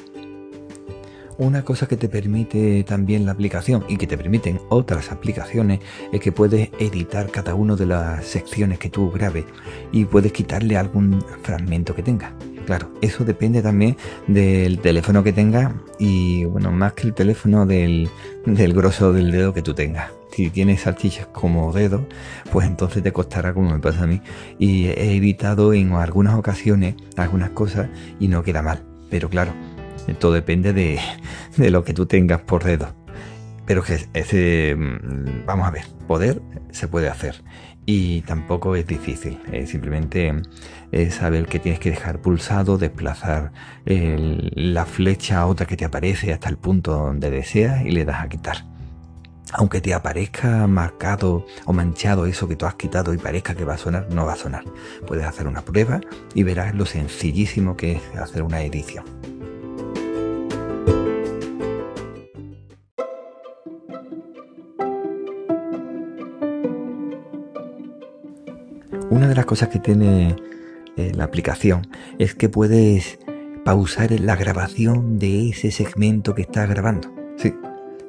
Una 1.40 1.64
cosa 1.64 1.88
que 1.88 1.98
te 1.98 2.10
permite 2.10 2.84
también 2.84 3.28
la 3.28 3.32
aplicación 3.32 3.86
y 3.88 3.98
que 3.98 4.08
te 4.08 4.18
permiten 4.18 4.60
otras 4.70 5.12
aplicaciones 5.12 5.82
es 6.12 6.20
que 6.20 6.32
puedes 6.32 6.72
editar 6.80 7.30
cada 7.30 7.54
una 7.54 7.76
de 7.76 7.86
las 7.86 8.26
secciones 8.26 8.80
que 8.80 8.90
tú 8.90 9.12
grabes 9.12 9.46
y 9.92 10.06
puedes 10.06 10.32
quitarle 10.32 10.78
algún 10.78 11.24
fragmento 11.44 11.94
que 11.94 12.02
tenga. 12.02 12.34
Claro, 12.66 12.92
eso 13.02 13.24
depende 13.24 13.62
también 13.62 13.96
del 14.26 14.80
teléfono 14.80 15.24
que 15.24 15.32
tengas 15.32 15.74
y, 16.00 16.44
bueno, 16.46 16.72
más 16.72 16.94
que 16.94 17.06
el 17.06 17.14
teléfono 17.14 17.68
del, 17.68 18.10
del 18.46 18.74
grosso 18.74 19.14
del 19.14 19.32
dedo 19.32 19.54
que 19.54 19.62
tú 19.62 19.76
tengas. 19.76 20.12
Si 20.32 20.50
tienes 20.50 20.82
salchichas 20.82 21.28
como 21.28 21.72
dedo, 21.72 22.08
pues 22.52 22.66
entonces 22.68 23.04
te 23.04 23.14
costará 23.14 23.54
como 23.54 23.70
me 23.70 23.80
pasa 23.80 24.04
a 24.04 24.08
mí. 24.08 24.22
Y 24.58 24.88
he 24.88 25.16
editado 25.16 25.74
en 25.74 25.94
algunas 25.94 26.34
ocasiones 26.34 26.96
algunas 27.16 27.52
cosas 27.52 27.90
y 28.20 28.28
no 28.28 28.42
queda 28.44 28.64
mal. 28.64 28.84
Pero 29.10 29.30
claro, 29.30 29.54
todo 30.14 30.34
depende 30.34 30.74
de, 30.74 31.00
lo 31.70 31.84
que 31.84 31.94
tú 31.94 32.06
tengas 32.06 32.42
por 32.42 32.64
dedo. 32.64 32.96
Pero 33.66 33.84
que 33.84 34.00
ese, 34.14 34.76
mm, 34.76 35.46
vamos 35.46 35.68
a 35.68 35.72
ver, 35.72 35.86
poder 36.08 36.42
se 36.72 36.88
puede 36.88 37.10
hacer 37.10 37.44
y 37.88 38.22
tampoco 38.22 38.76
es 38.76 38.86
difícil. 38.86 39.40
simplemente 39.66 40.34
es 40.92 41.16
saber 41.16 41.48
que 41.48 41.58
tienes 41.58 41.80
que 41.80 41.90
dejar 41.90 42.22
pulsado, 42.22 42.78
desplazar 42.78 43.54
la 43.86 44.86
flecha 44.86 45.40
a 45.40 45.48
otra 45.48 45.66
que 45.66 45.78
te 45.78 45.86
aparece 45.86 46.34
hasta 46.34 46.50
el 46.50 46.58
punto 46.58 46.92
donde 46.92 47.32
deseas 47.32 47.86
y 47.86 47.92
le 47.92 48.06
das 48.06 48.22
a 48.22 48.30
quitar. 48.30 48.66
Aunque 49.54 49.80
te 49.80 49.94
aparezca 49.94 50.68
marcado 50.68 51.46
o 51.66 51.72
manchado 51.72 52.26
eso 52.26 52.50
que 52.50 52.58
tú 52.58 52.66
has 52.66 52.76
quitado 52.76 53.14
y 53.14 53.18
parezca 53.18 53.56
que 53.56 53.64
va 53.64 53.76
a 53.76 53.78
sonar, 53.78 54.08
no 54.12 54.26
va 54.26 54.34
a 54.34 54.36
sonar. 54.36 54.66
Puedes 55.08 55.26
hacer 55.26 55.48
una 55.48 55.62
prueba 55.62 56.02
y 56.36 56.44
verás 56.44 56.76
lo 56.76 56.86
sencillísimo 56.86 57.78
que 57.78 57.94
es 57.94 58.02
hacer 58.20 58.44
una 58.44 58.62
edición. 58.62 59.06
Una 69.18 69.28
de 69.28 69.34
las 69.34 69.48
cosas 69.48 69.70
que 69.70 69.80
tiene 69.80 70.36
eh, 70.96 71.12
la 71.16 71.24
aplicación 71.24 71.88
es 72.20 72.36
que 72.36 72.50
puedes 72.50 73.18
pausar 73.66 74.12
la 74.12 74.36
grabación 74.36 75.18
de 75.18 75.50
ese 75.50 75.72
segmento 75.72 76.36
que 76.36 76.44
estás 76.44 76.70
grabando. 76.70 77.12
Sí, 77.36 77.52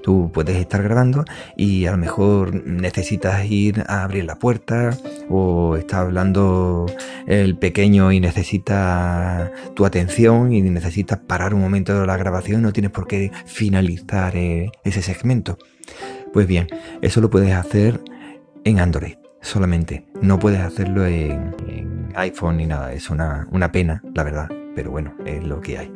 Tú 0.03 0.31
puedes 0.35 0.57
estar 0.57 0.83
grabando 0.83 1.25
y 1.57 1.87
a 1.87 1.93
lo 1.93 1.97
mejor 1.97 2.62
necesitas 2.67 3.43
ir 3.47 3.85
a 3.88 4.05
abrir 4.05 4.27
la 4.27 4.38
puerta 4.38 4.99
o 5.31 5.77
está 5.77 6.00
hablando 6.00 6.85
el 7.27 7.57
pequeño 7.57 8.12
y 8.12 8.21
necesita 8.21 9.50
tu 9.75 9.87
atención 9.87 10.53
y 10.53 10.61
necesitas 10.61 11.21
parar 11.21 11.55
un 11.55 11.62
momento 11.62 11.99
de 11.99 12.07
la 12.07 12.19
grabación 12.19 12.61
no 12.61 12.75
tienes 12.75 12.91
por 12.91 13.07
qué 13.07 13.33
finalizar 13.47 14.37
eh, 14.37 14.71
ese 14.85 15.00
segmento. 15.00 15.57
Pues 16.35 16.47
bien, 16.47 16.67
eso 17.00 17.23
lo 17.23 17.31
puedes 17.31 17.55
hacer 17.55 17.99
en 18.65 18.79
Android 18.79 19.15
solamente. 19.40 20.07
No 20.21 20.38
puedes 20.38 20.61
hacerlo 20.61 21.07
en, 21.07 21.54
iPhone 22.14 22.57
ni 22.57 22.66
nada. 22.66 22.92
Es 22.92 23.11
una, 23.11 23.47
una 23.50 23.71
pena, 23.71 24.02
la 24.14 24.25
verdad. 24.25 24.49
Pero 24.75 24.90
bueno, 24.90 25.14
es 25.25 25.45
lo 25.45 25.61
que 25.61 25.78
hay. 25.78 25.92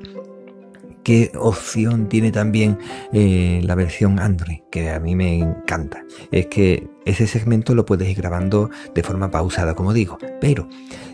¿Qué 1.05 1.33
opción 1.35 2.09
tiene 2.09 2.31
también 2.31 2.79
eh, 3.13 3.61
la 3.65 3.75
versión 3.75 4.21
Android? 4.21 4.61
Que 4.71 4.91
a 4.91 5.01
mí 5.01 5.17
me 5.17 5.37
encanta. 5.37 6.05
Es 6.31 6.47
que 6.47 6.89
ese 7.05 7.27
segmento 7.27 7.75
lo 7.75 7.85
puedes 7.85 8.09
ir 8.09 8.17
grabando 8.17 8.71
de 8.95 9.03
forma 9.03 9.31
pausada, 9.31 9.75
como 9.75 9.93
digo. 9.93 10.19
Pero 10.41 10.69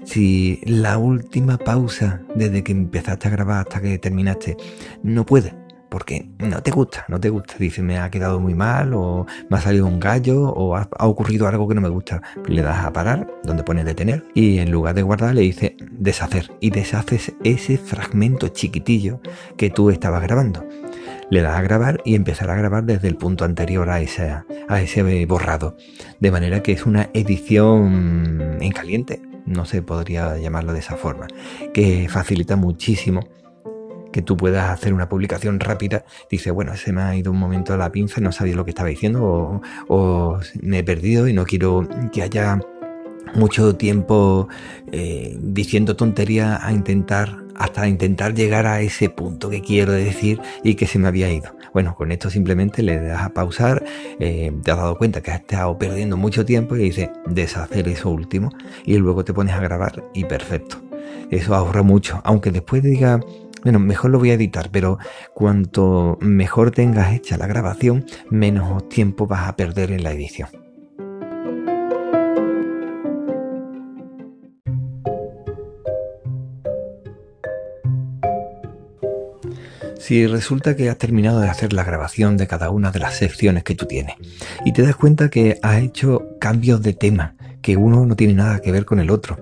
si 0.04 0.60
la 0.64 0.98
última 0.98 1.56
pausa 1.56 2.20
desde 2.34 2.62
que 2.62 2.72
empezaste 2.72 3.28
a 3.28 3.30
grabar 3.30 3.60
hasta 3.60 3.80
que 3.80 3.98
terminaste 3.98 4.56
no 5.02 5.24
puedes 5.24 5.54
porque 5.88 6.28
no 6.38 6.62
te 6.62 6.70
gusta, 6.70 7.04
no 7.08 7.20
te 7.20 7.30
gusta. 7.30 7.54
Dice, 7.58 7.82
me 7.82 7.98
ha 7.98 8.10
quedado 8.10 8.40
muy 8.40 8.54
mal, 8.54 8.94
o 8.94 9.26
me 9.48 9.56
ha 9.56 9.60
salido 9.60 9.86
un 9.86 10.00
gallo, 10.00 10.42
o 10.42 10.76
ha, 10.76 10.88
ocurrido 11.00 11.48
algo 11.48 11.68
que 11.68 11.74
no 11.74 11.80
me 11.80 11.88
gusta. 11.88 12.22
Le 12.46 12.62
das 12.62 12.84
a 12.84 12.92
parar, 12.92 13.26
donde 13.44 13.62
pone 13.62 13.84
detener, 13.84 14.24
y 14.34 14.58
en 14.58 14.70
lugar 14.70 14.94
de 14.94 15.02
guardar 15.02 15.34
le 15.34 15.42
dice 15.42 15.76
deshacer. 15.90 16.50
Y 16.60 16.70
deshaces 16.70 17.32
ese 17.44 17.78
fragmento 17.78 18.48
chiquitillo 18.48 19.20
que 19.56 19.70
tú 19.70 19.90
estabas 19.90 20.22
grabando. 20.22 20.66
Le 21.30 21.42
das 21.42 21.56
a 21.56 21.62
grabar 21.62 22.00
y 22.04 22.14
empezar 22.14 22.50
a 22.50 22.56
grabar 22.56 22.84
desde 22.84 23.08
el 23.08 23.16
punto 23.16 23.44
anterior 23.44 23.90
a 23.90 23.96
a 23.96 24.80
ese 24.80 25.26
borrado. 25.26 25.76
De 26.20 26.30
manera 26.30 26.62
que 26.62 26.72
es 26.72 26.86
una 26.86 27.10
edición 27.12 28.58
en 28.60 28.72
caliente, 28.72 29.20
no 29.48 29.64
se 29.64 29.82
podría 29.82 30.36
llamarlo 30.38 30.72
de 30.72 30.80
esa 30.80 30.96
forma, 30.96 31.26
que 31.72 32.08
facilita 32.08 32.56
muchísimo 32.56 33.28
que 34.12 34.22
tú 34.22 34.36
puedas 34.36 34.70
hacer 34.70 34.94
una 34.94 35.08
publicación 35.08 35.60
rápida, 35.60 36.04
dice, 36.30 36.50
bueno, 36.50 36.76
se 36.76 36.92
me 36.92 37.02
ha 37.02 37.16
ido 37.16 37.32
un 37.32 37.38
momento 37.38 37.74
a 37.74 37.76
la 37.76 37.92
pinza, 37.92 38.20
no 38.20 38.32
sabía 38.32 38.56
lo 38.56 38.64
que 38.64 38.70
estaba 38.70 38.88
diciendo 38.88 39.60
o, 39.88 40.40
me 40.60 40.78
he 40.78 40.84
perdido 40.84 41.28
y 41.28 41.32
no 41.32 41.44
quiero 41.44 41.86
que 42.12 42.22
haya 42.22 42.60
mucho 43.34 43.76
tiempo 43.76 44.48
eh, 44.90 45.36
diciendo 45.38 45.96
tontería 45.96 46.64
a 46.66 46.72
intentar 46.72 47.48
hasta 47.58 47.88
intentar 47.88 48.34
llegar 48.34 48.66
a 48.66 48.80
ese 48.80 49.10
punto 49.10 49.50
que 49.50 49.60
quiero 49.60 49.92
decir 49.92 50.40
y 50.62 50.76
que 50.76 50.86
se 50.86 50.98
me 50.98 51.08
había 51.08 51.30
ido. 51.30 51.54
Bueno, 51.74 51.94
con 51.96 52.12
esto 52.12 52.30
simplemente 52.30 52.82
le 52.82 53.00
das 53.00 53.22
a 53.22 53.30
pausar, 53.30 53.84
eh, 54.20 54.52
te 54.62 54.70
has 54.70 54.76
dado 54.76 54.96
cuenta 54.96 55.20
que 55.20 55.32
has 55.32 55.40
estado 55.40 55.76
perdiendo 55.76 56.16
mucho 56.16 56.44
tiempo 56.44 56.76
y 56.76 56.84
dice 56.84 57.10
deshacer 57.26 57.88
eso 57.88 58.10
último 58.10 58.50
y 58.84 58.96
luego 58.96 59.24
te 59.24 59.34
pones 59.34 59.54
a 59.54 59.60
grabar 59.60 60.04
y 60.14 60.24
perfecto. 60.24 60.80
Eso 61.30 61.54
ahorra 61.54 61.82
mucho, 61.82 62.20
aunque 62.24 62.50
después 62.50 62.82
diga 62.82 63.20
bueno, 63.62 63.78
mejor 63.78 64.10
lo 64.10 64.18
voy 64.18 64.30
a 64.30 64.34
editar, 64.34 64.70
pero 64.70 64.98
cuanto 65.34 66.18
mejor 66.20 66.70
tengas 66.70 67.12
hecha 67.12 67.36
la 67.36 67.46
grabación, 67.46 68.04
menos 68.30 68.88
tiempo 68.88 69.26
vas 69.26 69.48
a 69.48 69.56
perder 69.56 69.92
en 69.92 70.02
la 70.02 70.12
edición. 70.12 70.67
Si 80.08 80.26
resulta 80.26 80.74
que 80.74 80.88
has 80.88 80.96
terminado 80.96 81.38
de 81.40 81.50
hacer 81.50 81.74
la 81.74 81.84
grabación 81.84 82.38
de 82.38 82.46
cada 82.46 82.70
una 82.70 82.90
de 82.90 82.98
las 82.98 83.18
secciones 83.18 83.62
que 83.62 83.74
tú 83.74 83.84
tienes 83.84 84.16
y 84.64 84.72
te 84.72 84.80
das 84.80 84.96
cuenta 84.96 85.28
que 85.28 85.58
has 85.62 85.82
hecho 85.82 86.30
cambios 86.40 86.80
de 86.80 86.94
tema 86.94 87.34
que 87.60 87.76
uno 87.76 88.06
no 88.06 88.16
tiene 88.16 88.32
nada 88.32 88.60
que 88.60 88.72
ver 88.72 88.86
con 88.86 89.00
el 89.00 89.10
otro. 89.10 89.36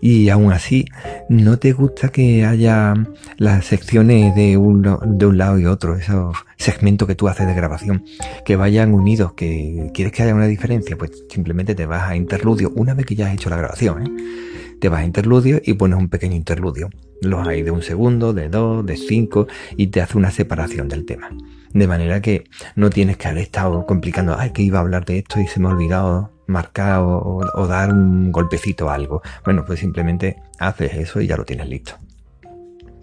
Y 0.00 0.28
aún 0.28 0.52
así, 0.52 0.86
¿no 1.28 1.60
te 1.60 1.70
gusta 1.70 2.08
que 2.08 2.44
haya 2.44 2.94
las 3.36 3.66
secciones 3.66 4.34
de 4.34 4.56
un, 4.56 4.82
de 4.82 5.26
un 5.26 5.38
lado 5.38 5.56
y 5.60 5.66
otro, 5.66 5.94
esos 5.94 6.34
segmentos 6.56 7.06
que 7.06 7.14
tú 7.14 7.28
haces 7.28 7.46
de 7.46 7.54
grabación, 7.54 8.04
que 8.44 8.56
vayan 8.56 8.94
unidos, 8.94 9.34
que 9.34 9.92
quieres 9.94 10.12
que 10.12 10.24
haya 10.24 10.34
una 10.34 10.46
diferencia? 10.48 10.98
Pues 10.98 11.12
simplemente 11.30 11.76
te 11.76 11.86
vas 11.86 12.10
a 12.10 12.16
interludio 12.16 12.72
una 12.74 12.92
vez 12.92 13.06
que 13.06 13.14
ya 13.14 13.28
has 13.28 13.34
hecho 13.34 13.50
la 13.50 13.56
grabación. 13.58 14.02
¿eh? 14.04 14.57
Te 14.80 14.88
vas 14.88 15.00
a 15.00 15.04
interludio 15.04 15.60
y 15.64 15.74
pones 15.74 15.98
un 15.98 16.08
pequeño 16.08 16.36
interludio. 16.36 16.88
Los 17.20 17.46
hay 17.46 17.62
de 17.62 17.70
un 17.70 17.82
segundo, 17.82 18.32
de 18.32 18.48
dos, 18.48 18.86
de 18.86 18.96
cinco 18.96 19.48
y 19.76 19.88
te 19.88 20.00
hace 20.00 20.16
una 20.16 20.30
separación 20.30 20.88
del 20.88 21.04
tema. 21.04 21.30
De 21.72 21.86
manera 21.86 22.22
que 22.22 22.44
no 22.76 22.88
tienes 22.88 23.16
que 23.16 23.28
haber 23.28 23.42
estado 23.42 23.84
complicando, 23.86 24.36
ay, 24.38 24.50
que 24.50 24.62
iba 24.62 24.78
a 24.78 24.82
hablar 24.82 25.04
de 25.04 25.18
esto 25.18 25.40
y 25.40 25.46
se 25.46 25.58
me 25.60 25.66
ha 25.66 25.72
olvidado 25.72 26.30
marcar 26.46 27.00
o, 27.02 27.66
dar 27.68 27.92
un 27.92 28.30
golpecito 28.32 28.88
a 28.88 28.94
algo. 28.94 29.20
Bueno, 29.44 29.64
pues 29.66 29.80
simplemente 29.80 30.36
haces 30.58 30.94
eso 30.94 31.20
y 31.20 31.26
ya 31.26 31.36
lo 31.36 31.44
tienes 31.44 31.68
listo. 31.68 31.94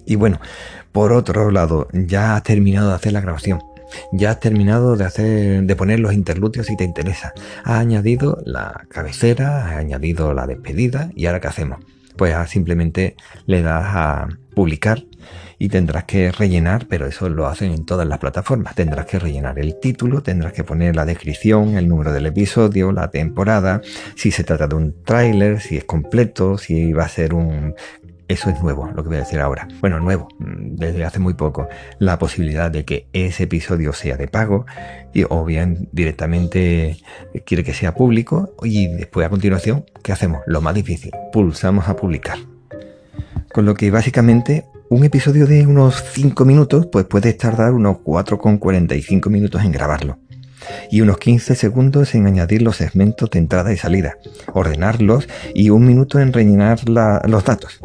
Y 0.06 0.16
bueno, 0.16 0.40
por 0.92 1.12
otro 1.14 1.52
lado, 1.52 1.88
ya 1.92 2.36
has 2.36 2.44
terminado 2.44 2.90
de 2.90 2.96
hacer 2.96 3.14
la 3.14 3.22
grabación. 3.22 3.60
Ya 4.12 4.32
has 4.32 4.40
terminado 4.40 4.96
de 4.96 5.06
hacer, 5.06 5.64
de 5.64 5.76
poner 5.76 6.00
los 6.00 6.14
interludios 6.14 6.68
si 6.68 6.78
te 6.78 6.84
interesa. 6.84 7.34
Has 7.64 7.80
añadido 7.80 8.42
la 8.46 8.86
cabecera, 8.90 9.68
has 9.68 9.76
añadido 9.78 10.34
la 10.34 10.48
despedida 10.48 11.12
y 11.16 11.26
ahora 11.26 11.40
qué 11.40 11.48
hacemos. 11.48 11.80
Pues 12.16 12.34
simplemente 12.50 13.16
le 13.46 13.62
das 13.62 13.86
a 13.88 14.28
publicar 14.54 15.04
y 15.58 15.70
tendrás 15.70 16.06
que 16.06 16.32
rellenar, 16.32 16.88
pero 16.88 17.06
eso 17.06 17.30
lo 17.30 17.48
hacen 17.48 17.72
en 17.72 17.86
todas 17.86 18.08
las 18.08 18.20
plataformas. 18.20 18.76
Tendrás 18.76 19.06
que 19.06 19.20
rellenar 19.20 19.60
el 19.60 19.80
título, 19.80 20.22
tendrás 20.22 20.54
que 20.54 20.64
poner 20.64 20.96
la 20.96 21.06
descripción, 21.06 21.78
el 21.78 21.88
número 21.88 22.12
del 22.12 22.26
episodio, 22.26 22.92
la 22.92 23.10
temporada, 23.10 23.82
si 24.16 24.32
se 24.32 24.44
trata 24.44 24.68
de 24.68 24.76
un 24.76 25.04
tráiler, 25.04 25.62
si 25.62 25.78
es 25.78 25.86
completo, 25.86 26.58
si 26.58 26.94
va 26.94 27.06
a 27.06 27.10
ser 27.10 27.34
un 27.34 27.76
eso 28.28 28.50
es 28.50 28.62
nuevo, 28.62 28.88
lo 28.88 29.04
que 29.04 29.10
voy 29.10 29.18
a 29.18 29.22
decir 29.22 29.40
ahora. 29.40 29.68
Bueno, 29.82 30.00
nuevo, 30.00 30.28
mm, 30.40 30.76
desde 30.76 31.04
hace 31.06 31.20
muy 31.20 31.34
poco, 31.34 31.68
la 32.00 32.18
posibilidad 32.18 32.72
de 32.72 32.86
que 32.86 33.08
ese 33.14 33.44
episodio 33.44 33.94
sea 33.94 34.18
de 34.18 34.28
pago 34.28 34.66
y, 35.14 35.24
o 35.30 35.46
bien 35.46 35.90
directamente 35.92 36.98
quiere 37.46 37.64
que 37.64 37.74
sea 37.74 37.94
público 37.94 38.56
y 38.64 38.88
después 38.88 39.26
a 39.26 39.30
continuación, 39.30 39.86
¿qué 40.04 40.12
hacemos? 40.12 40.42
Lo 40.48 40.62
más 40.62 40.76
difícil, 40.76 41.12
pulsamos 41.32 41.88
a 41.88 41.96
publicar. 41.96 42.38
Con 43.54 43.66
lo 43.66 43.74
que 43.74 43.90
básicamente 43.92 44.66
un 44.90 45.04
episodio 45.04 45.48
de 45.48 45.66
unos 45.66 46.04
5 46.14 46.46
minutos, 46.46 46.88
pues 46.92 47.06
puedes 47.06 47.38
tardar 47.38 47.74
unos 47.74 47.98
4,45 47.98 49.30
minutos 49.30 49.64
en 49.64 49.72
grabarlo. 49.72 50.20
Y 50.92 51.02
unos 51.02 51.18
15 51.18 51.56
segundos 51.56 52.16
en 52.16 52.28
añadir 52.28 52.62
los 52.62 52.78
segmentos 52.78 53.30
de 53.32 53.40
entrada 53.40 53.74
y 53.74 53.78
salida, 53.78 54.18
ordenarlos 54.54 55.28
y 55.54 55.70
un 55.70 55.86
minuto 55.86 56.20
en 56.20 56.34
rellenar 56.34 56.88
los 56.88 57.46
datos. 57.46 57.80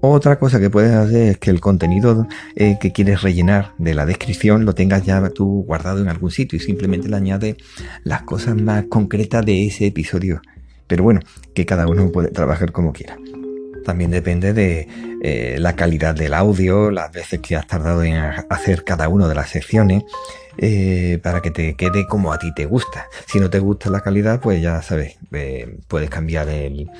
Otra 0.00 0.38
cosa 0.38 0.60
que 0.60 0.70
puedes 0.70 0.92
hacer 0.92 1.28
es 1.28 1.38
que 1.38 1.50
el 1.50 1.60
contenido 1.60 2.26
eh, 2.54 2.78
que 2.80 2.92
quieres 2.92 3.22
rellenar 3.22 3.72
de 3.78 3.94
la 3.94 4.06
descripción 4.06 4.64
lo 4.64 4.74
tengas 4.74 5.04
ya 5.04 5.28
tú 5.30 5.64
guardado 5.66 6.00
en 6.00 6.08
algún 6.08 6.30
sitio 6.30 6.56
y 6.56 6.60
simplemente 6.60 7.08
le 7.08 7.16
añades 7.16 7.56
las 8.04 8.22
cosas 8.22 8.56
más 8.56 8.84
concretas 8.88 9.44
de 9.44 9.66
ese 9.66 9.86
episodio. 9.86 10.40
Pero 10.86 11.02
bueno, 11.02 11.20
que 11.54 11.66
cada 11.66 11.86
uno 11.86 12.10
puede 12.10 12.28
trabajar 12.28 12.72
como 12.72 12.92
quiera. 12.92 13.16
También 13.84 14.10
depende 14.10 14.52
de 14.52 14.88
eh, 15.22 15.56
la 15.58 15.74
calidad 15.74 16.14
del 16.14 16.34
audio, 16.34 16.90
las 16.90 17.10
veces 17.10 17.40
que 17.40 17.56
has 17.56 17.66
tardado 17.66 18.02
en 18.04 18.16
hacer 18.16 18.84
cada 18.84 19.08
una 19.08 19.26
de 19.26 19.34
las 19.34 19.50
secciones, 19.50 20.04
eh, 20.60 21.20
para 21.22 21.40
que 21.40 21.52
te 21.52 21.74
quede 21.74 22.06
como 22.06 22.32
a 22.32 22.38
ti 22.38 22.52
te 22.52 22.66
gusta. 22.66 23.06
Si 23.26 23.38
no 23.38 23.48
te 23.48 23.60
gusta 23.60 23.90
la 23.90 24.00
calidad, 24.00 24.40
pues 24.40 24.60
ya 24.60 24.82
sabes, 24.82 25.16
eh, 25.32 25.78
puedes 25.86 26.10
cambiar 26.10 26.48
el, 26.48 26.90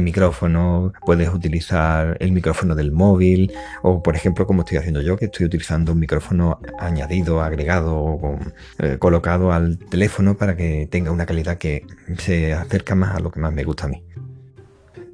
micrófono, 0.00 0.92
puedes 1.04 1.28
utilizar 1.28 2.16
el 2.20 2.32
micrófono 2.32 2.74
del 2.74 2.92
móvil, 2.92 3.52
o 3.82 4.02
por 4.02 4.14
ejemplo, 4.14 4.46
como 4.46 4.62
estoy 4.62 4.78
haciendo 4.78 5.00
yo, 5.00 5.16
que 5.16 5.24
estoy 5.24 5.46
utilizando 5.46 5.92
un 5.92 5.98
micrófono 5.98 6.60
añadido, 6.78 7.42
agregado, 7.42 8.38
colocado 8.98 9.52
al 9.52 9.78
teléfono 9.78 10.36
para 10.36 10.56
que 10.56 10.86
tenga 10.90 11.10
una 11.10 11.26
calidad 11.26 11.58
que 11.58 11.86
se 12.18 12.52
acerca 12.52 12.94
más 12.94 13.16
a 13.16 13.20
lo 13.20 13.30
que 13.30 13.40
más 13.40 13.52
me 13.52 13.64
gusta 13.64 13.86
a 13.86 13.88
mí. 13.88 14.04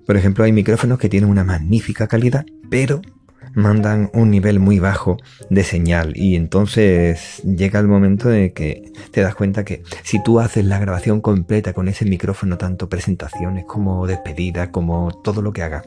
Por 0.06 0.16
ejemplo, 0.16 0.44
hay 0.44 0.52
micrófonos 0.52 0.98
que 0.98 1.08
tienen 1.08 1.30
una 1.30 1.44
magnífica 1.44 2.06
calidad, 2.06 2.44
pero 2.68 3.00
mandan 3.54 4.10
un 4.12 4.30
nivel 4.30 4.58
muy 4.58 4.78
bajo 4.78 5.16
de 5.50 5.64
señal 5.64 6.12
y 6.16 6.36
entonces 6.36 7.42
llega 7.44 7.80
el 7.80 7.86
momento 7.86 8.28
de 8.28 8.52
que 8.52 8.92
te 9.10 9.20
das 9.20 9.34
cuenta 9.34 9.64
que 9.64 9.82
si 10.02 10.22
tú 10.22 10.40
haces 10.40 10.64
la 10.64 10.78
grabación 10.78 11.20
completa 11.20 11.72
con 11.72 11.88
ese 11.88 12.04
micrófono, 12.04 12.58
tanto 12.58 12.88
presentaciones 12.88 13.64
como 13.64 14.06
despedidas, 14.06 14.68
como 14.68 15.10
todo 15.22 15.42
lo 15.42 15.52
que 15.52 15.62
haga, 15.62 15.84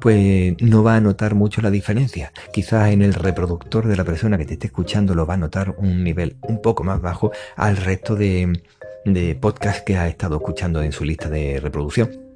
pues 0.00 0.54
no 0.60 0.82
va 0.82 0.96
a 0.96 1.00
notar 1.00 1.34
mucho 1.34 1.60
la 1.62 1.70
diferencia. 1.70 2.32
Quizás 2.52 2.90
en 2.90 3.02
el 3.02 3.14
reproductor 3.14 3.86
de 3.86 3.96
la 3.96 4.04
persona 4.04 4.38
que 4.38 4.46
te 4.46 4.54
esté 4.54 4.68
escuchando 4.68 5.14
lo 5.14 5.26
va 5.26 5.34
a 5.34 5.38
notar 5.38 5.74
un 5.78 6.04
nivel 6.04 6.36
un 6.42 6.62
poco 6.62 6.84
más 6.84 7.00
bajo 7.00 7.32
al 7.56 7.76
resto 7.76 8.16
de, 8.16 8.62
de 9.04 9.34
podcast 9.34 9.84
que 9.84 9.96
ha 9.96 10.08
estado 10.08 10.36
escuchando 10.36 10.82
en 10.82 10.92
su 10.92 11.04
lista 11.04 11.28
de 11.28 11.60
reproducción 11.60 12.29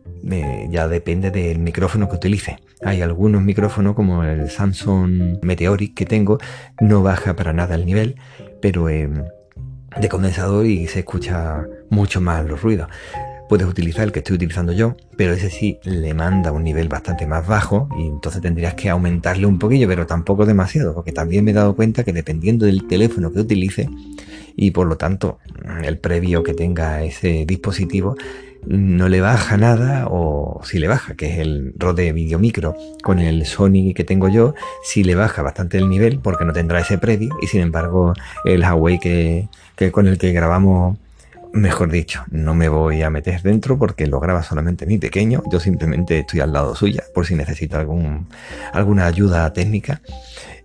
ya 0.71 0.89
depende 0.89 1.31
del 1.31 1.59
micrófono 1.59 2.09
que 2.09 2.17
utilice. 2.17 2.59
Hay 2.83 3.03
algunos 3.03 3.43
micrófonos 3.43 3.95
como 3.95 4.25
el 4.25 4.51
Samsung 4.51 5.39
Meteoric 5.43 5.95
que 5.95 6.07
tengo, 6.07 6.39
no 6.81 7.03
baja 7.03 7.37
para 7.37 7.53
nada 7.53 7.75
el 7.75 7.87
nivel, 7.87 8.17
pero 8.61 8.89
em, 8.89 9.25
de 10.01 10.09
condensador 10.09 10.67
y 10.67 10.87
se 10.87 11.01
escucha 11.01 11.67
mucho 11.91 12.21
más 12.21 12.45
los 12.45 12.63
ruidos. 12.63 12.89
Puedes 13.49 13.67
utilizar 13.67 14.05
el 14.05 14.13
que 14.13 14.21
estoy 14.21 14.37
utilizando 14.37 14.73
yo, 14.73 14.97
pero 15.17 15.35
ese 15.35 15.51
sí 15.51 15.79
le 15.85 16.15
manda 16.15 16.51
un 16.51 16.65
nivel 16.65 16.89
bastante 16.89 17.27
más 17.27 17.47
bajo 17.47 17.89
y 17.99 18.07
entonces 18.07 18.41
tendrías 18.41 18.75
que 18.75 18.89
aumentarle 18.89 19.47
un 19.47 19.59
poquillo, 19.59 19.87
pero 19.87 20.07
tampoco 20.07 20.47
demasiado, 20.47 20.95
porque 20.95 21.13
también 21.13 21.45
me 21.45 21.51
he 21.51 21.55
dado 21.55 21.77
cuenta 21.77 22.05
que 22.05 22.13
dependiendo 22.13 22.65
del 22.65 22.87
teléfono 22.87 23.31
que 23.33 23.41
utilice 23.41 23.89
y 24.57 24.71
por 24.71 24.87
lo 24.87 24.97
tanto 24.97 25.39
el 25.83 25.99
previo 25.99 26.43
que 26.43 26.55
tenga 26.55 27.03
ese 27.03 27.45
dispositivo, 27.47 28.17
no 28.67 29.09
le 29.09 29.21
baja 29.21 29.57
nada 29.57 30.07
o 30.09 30.61
si 30.65 30.79
le 30.79 30.89
baja, 30.89 31.15
que 31.15 31.33
es 31.33 31.39
el 31.39 31.75
Rode 31.77 32.13
Video 32.13 32.39
Micro 32.39 32.77
con 33.03 33.19
el 33.19 33.47
Sony 33.47 33.93
que 33.95 34.05
tengo 34.05 34.29
yo, 34.29 34.55
si 34.83 35.05
le 35.05 35.15
baja 35.15 35.43
bastante 35.43 35.79
el 35.79 35.89
nivel 35.89 36.19
porque 36.21 36.45
no 36.45 36.53
tendrá 36.53 36.81
ese 36.81 36.99
previo 36.99 37.37
y 37.41 37.47
sin 37.47 37.61
embargo 37.61 38.15
el 38.45 38.63
Huawei 38.63 38.99
que, 38.99 39.49
que 39.77 39.93
con 39.93 40.07
el 40.07 40.19
que 40.19 40.33
grabamos 40.33 40.99
Mejor 41.55 41.89
dicho, 41.89 42.25
no 42.33 42.53
me 42.53 42.69
voy 42.69 43.03
a 43.03 43.11
meter 43.11 43.41
dentro 43.43 43.79
porque 43.79 44.09
lo 44.09 44.19
graba 44.19 44.43
solamente 44.43 44.87
mi 44.87 44.99
pequeño. 44.99 45.41
Yo 45.53 45.61
simplemente 45.61 46.19
estoy 46.19 46.41
al 46.41 46.53
lado 46.53 46.75
suya 46.75 47.05
por 47.15 47.27
si 47.27 47.37
necesita 47.37 47.79
algún, 47.79 48.27
alguna 48.73 49.07
ayuda 49.07 49.53
técnica. 49.53 50.01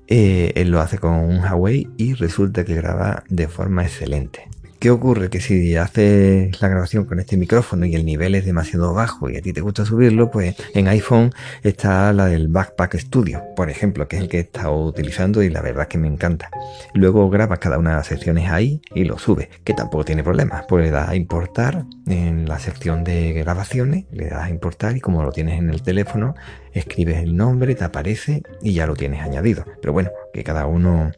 Eh, 0.08 0.52
él 0.56 0.72
lo 0.72 0.82
hace 0.82 0.98
con 0.98 1.14
un 1.14 1.44
Huawei 1.44 1.88
y 1.96 2.16
resulta 2.16 2.66
que 2.66 2.74
graba 2.74 3.24
de 3.30 3.48
forma 3.48 3.84
excelente. 3.84 4.48
¿Qué 4.80 4.92
ocurre? 4.92 5.30
Que 5.30 5.42
si 5.42 5.76
haces 5.76 6.62
la 6.62 6.70
grabación 6.70 7.04
con 7.04 7.20
este 7.20 7.36
micrófono 7.36 7.86
y 7.86 7.96
el 7.96 8.06
nivel 8.06 8.34
es 8.34 8.46
demasiado 8.46 8.94
bajo 8.94 9.30
y 9.30 9.36
a 9.36 9.42
ti 9.42 9.52
te 9.52 9.60
gusta 9.60 9.84
subirlo, 9.84 10.32
pues 10.32 10.56
en 10.74 10.88
iPhone 10.88 11.34
está 11.64 12.14
la 12.14 12.28
del 12.28 12.48
Backpack 12.48 12.96
Studio, 12.96 13.44
por 13.58 13.70
ejemplo, 13.70 14.08
que 14.08 14.16
es 14.16 14.22
el 14.22 14.30
que 14.30 14.38
he 14.38 14.40
estado 14.40 14.78
utilizando 14.86 15.44
y 15.44 15.50
la 15.50 15.62
verdad 15.62 15.82
es 15.82 15.88
que 15.90 15.98
me 15.98 16.08
encanta. 16.08 16.50
Luego 16.94 17.30
grabas 17.30 17.60
cada 17.60 17.78
una 17.78 17.90
de 17.90 17.96
las 17.98 18.08
secciones 18.08 18.50
ahí 18.50 18.82
y 18.96 19.04
lo 19.04 19.20
subes, 19.20 19.50
que 19.66 19.74
tampoco 19.74 20.06
tiene 20.06 20.24
problemas. 20.24 20.64
Pues 20.70 20.86
le 20.86 20.92
das 20.92 21.10
a 21.10 21.16
importar 21.18 21.84
en 22.08 22.48
la 22.48 22.58
sección 22.58 23.04
de 23.04 23.34
grabaciones, 23.34 24.06
le 24.14 24.30
das 24.30 24.46
a 24.46 24.50
importar 24.50 24.96
y 24.96 25.02
como 25.02 25.24
lo 25.24 25.34
tienes 25.34 25.60
en 25.60 25.70
el 25.72 25.82
teléfono, 25.82 26.36
escribes 26.72 27.18
el 27.18 27.36
nombre, 27.36 27.76
te 27.76 27.84
aparece 27.84 28.44
y 28.62 28.72
ya 28.76 28.88
lo 28.88 28.96
tienes 28.96 29.22
añadido. 29.24 29.66
Pero 29.82 29.92
bueno, 29.92 30.10
que 30.34 30.46
cada 30.46 30.68
uno 30.68 31.12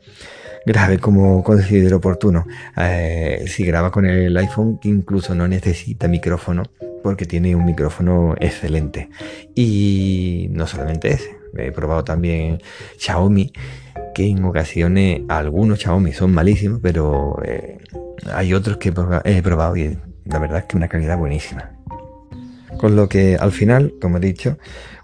grabe 0.65 0.99
como 0.99 1.43
considere 1.43 1.93
oportuno. 1.95 2.45
Eh, 2.77 3.45
si 3.47 3.65
graba 3.65 3.91
con 3.91 4.05
el 4.05 4.35
iPhone, 4.37 4.79
que 4.79 4.89
incluso 4.89 5.35
no 5.35 5.47
necesita 5.47 6.07
micrófono, 6.07 6.63
porque 7.03 7.25
tiene 7.25 7.55
un 7.55 7.65
micrófono 7.65 8.35
excelente. 8.39 9.09
Y 9.55 10.47
no 10.51 10.67
solamente 10.67 11.09
ese, 11.09 11.37
he 11.57 11.71
probado 11.71 12.03
también 12.03 12.59
Xiaomi, 12.97 13.51
que 14.13 14.27
en 14.27 14.43
ocasiones 14.43 15.21
algunos 15.29 15.79
Xiaomi 15.79 16.13
son 16.13 16.33
malísimos, 16.33 16.79
pero 16.81 17.41
eh, 17.43 17.77
hay 18.33 18.53
otros 18.53 18.77
que 18.77 18.89
he 18.89 19.41
probado 19.41 19.75
y 19.77 19.97
la 20.25 20.39
verdad 20.39 20.59
es 20.59 20.65
que 20.65 20.77
una 20.77 20.87
calidad 20.87 21.17
buenísima. 21.17 21.71
Con 22.77 22.95
lo 22.95 23.09
que 23.09 23.35
al 23.35 23.51
final, 23.51 23.93
como 24.01 24.17
he 24.17 24.21
dicho, 24.21 24.57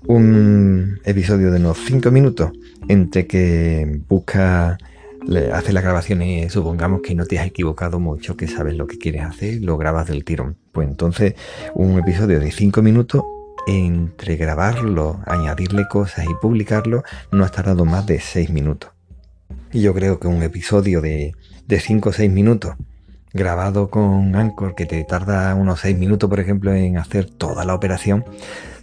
un 0.08 1.00
episodio 1.04 1.52
de 1.52 1.60
unos 1.60 1.78
5 1.86 2.12
minutos 2.12 2.52
entre 2.88 3.28
que 3.28 4.02
busca 4.08 4.78
le 5.28 5.52
haces 5.52 5.74
la 5.74 5.82
grabación 5.82 6.22
y 6.22 6.50
supongamos 6.50 7.02
que 7.02 7.14
no 7.14 7.26
te 7.26 7.38
has 7.38 7.46
equivocado 7.46 8.00
mucho, 8.00 8.38
que 8.38 8.48
sabes 8.48 8.76
lo 8.76 8.88
que 8.88 8.98
quieres 8.98 9.24
hacer, 9.24 9.62
lo 9.62 9.78
grabas 9.78 10.08
del 10.08 10.24
tirón. 10.24 10.58
Pues 10.72 10.88
entonces 10.88 11.36
un 11.76 12.00
episodio 12.00 12.40
de 12.40 12.52
5 12.52 12.82
minutos, 12.82 13.24
entre 13.68 14.38
grabarlo, 14.38 15.20
añadirle 15.26 15.88
cosas 15.90 16.26
y 16.26 16.34
publicarlo, 16.42 17.04
no 17.32 17.44
has 17.44 17.52
tardado 17.52 17.84
más 17.86 18.06
de 18.06 18.20
6 18.20 18.50
minutos. 18.52 18.92
Y 19.74 19.82
yo 19.82 19.94
creo 19.94 20.20
que 20.20 20.28
un 20.28 20.42
episodio 20.42 21.02
de 21.02 21.34
5 21.68 22.10
o 22.10 22.14
6 22.14 22.32
minutos 22.32 22.76
grabado 23.34 23.90
con 23.90 24.36
Anchor 24.36 24.74
que 24.76 24.86
te 24.86 25.04
tarda 25.04 25.54
unos 25.56 25.82
6 25.82 25.98
minutos, 25.98 26.30
por 26.30 26.40
ejemplo, 26.40 26.74
en 26.74 26.98
hacer 26.98 27.30
toda 27.30 27.66
la 27.66 27.76
operación, 27.76 28.24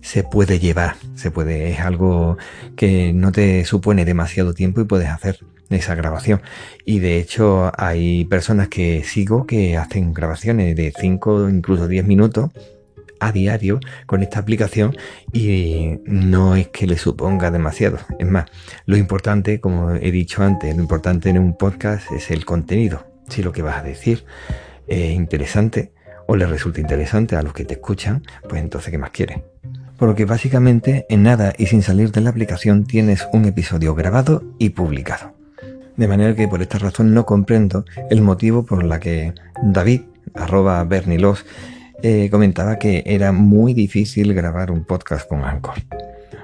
se 0.02 0.22
puede 0.22 0.58
llevar, 0.58 0.96
se 1.14 1.30
puede, 1.30 1.70
es 1.70 1.80
algo 1.80 2.36
que 2.76 3.14
no 3.14 3.32
te 3.32 3.64
supone 3.64 4.04
demasiado 4.04 4.52
tiempo 4.52 4.82
y 4.82 4.84
puedes 4.84 5.08
hacer 5.08 5.38
esa 5.70 5.94
grabación. 5.94 6.42
Y 6.84 7.00
de 7.00 7.18
hecho 7.18 7.72
hay 7.76 8.24
personas 8.24 8.68
que 8.68 9.02
sigo 9.04 9.46
que 9.46 9.76
hacen 9.76 10.12
grabaciones 10.12 10.76
de 10.76 10.92
5, 10.98 11.48
incluso 11.48 11.88
10 11.88 12.06
minutos 12.06 12.50
a 13.20 13.32
diario 13.32 13.80
con 14.06 14.22
esta 14.22 14.38
aplicación 14.38 14.96
y 15.32 15.98
no 16.04 16.56
es 16.56 16.68
que 16.68 16.86
le 16.86 16.98
suponga 16.98 17.50
demasiado. 17.50 17.98
Es 18.18 18.26
más, 18.26 18.46
lo 18.86 18.96
importante, 18.96 19.60
como 19.60 19.92
he 19.92 20.10
dicho 20.10 20.42
antes, 20.42 20.74
lo 20.76 20.82
importante 20.82 21.30
en 21.30 21.38
un 21.38 21.56
podcast 21.56 22.10
es 22.12 22.30
el 22.30 22.44
contenido. 22.44 23.06
Si 23.28 23.42
lo 23.42 23.52
que 23.52 23.62
vas 23.62 23.78
a 23.78 23.82
decir 23.82 24.24
es 24.86 25.12
interesante 25.12 25.92
o 26.26 26.36
le 26.36 26.46
resulta 26.46 26.80
interesante 26.80 27.36
a 27.36 27.42
los 27.42 27.52
que 27.52 27.64
te 27.64 27.74
escuchan, 27.74 28.22
pues 28.48 28.62
entonces, 28.62 28.90
¿qué 28.90 28.98
más 28.98 29.10
quieres? 29.10 29.38
Por 29.98 30.08
lo 30.08 30.14
que 30.14 30.24
básicamente 30.24 31.06
en 31.08 31.22
nada 31.22 31.54
y 31.56 31.66
sin 31.66 31.82
salir 31.82 32.10
de 32.10 32.20
la 32.20 32.30
aplicación 32.30 32.84
tienes 32.84 33.26
un 33.32 33.44
episodio 33.44 33.94
grabado 33.94 34.42
y 34.58 34.70
publicado. 34.70 35.43
De 35.96 36.08
manera 36.08 36.34
que 36.34 36.48
por 36.48 36.60
esta 36.60 36.78
razón 36.78 37.14
no 37.14 37.24
comprendo 37.24 37.84
el 38.10 38.20
motivo 38.20 38.64
por 38.64 38.82
la 38.82 38.98
que 38.98 39.32
David, 39.62 40.02
arroba 40.34 40.82
Bernilos, 40.84 41.46
eh, 42.02 42.28
comentaba 42.30 42.78
que 42.78 43.02
era 43.06 43.32
muy 43.32 43.74
difícil 43.74 44.34
grabar 44.34 44.70
un 44.70 44.84
podcast 44.84 45.28
con 45.28 45.44
Anchor. 45.44 45.74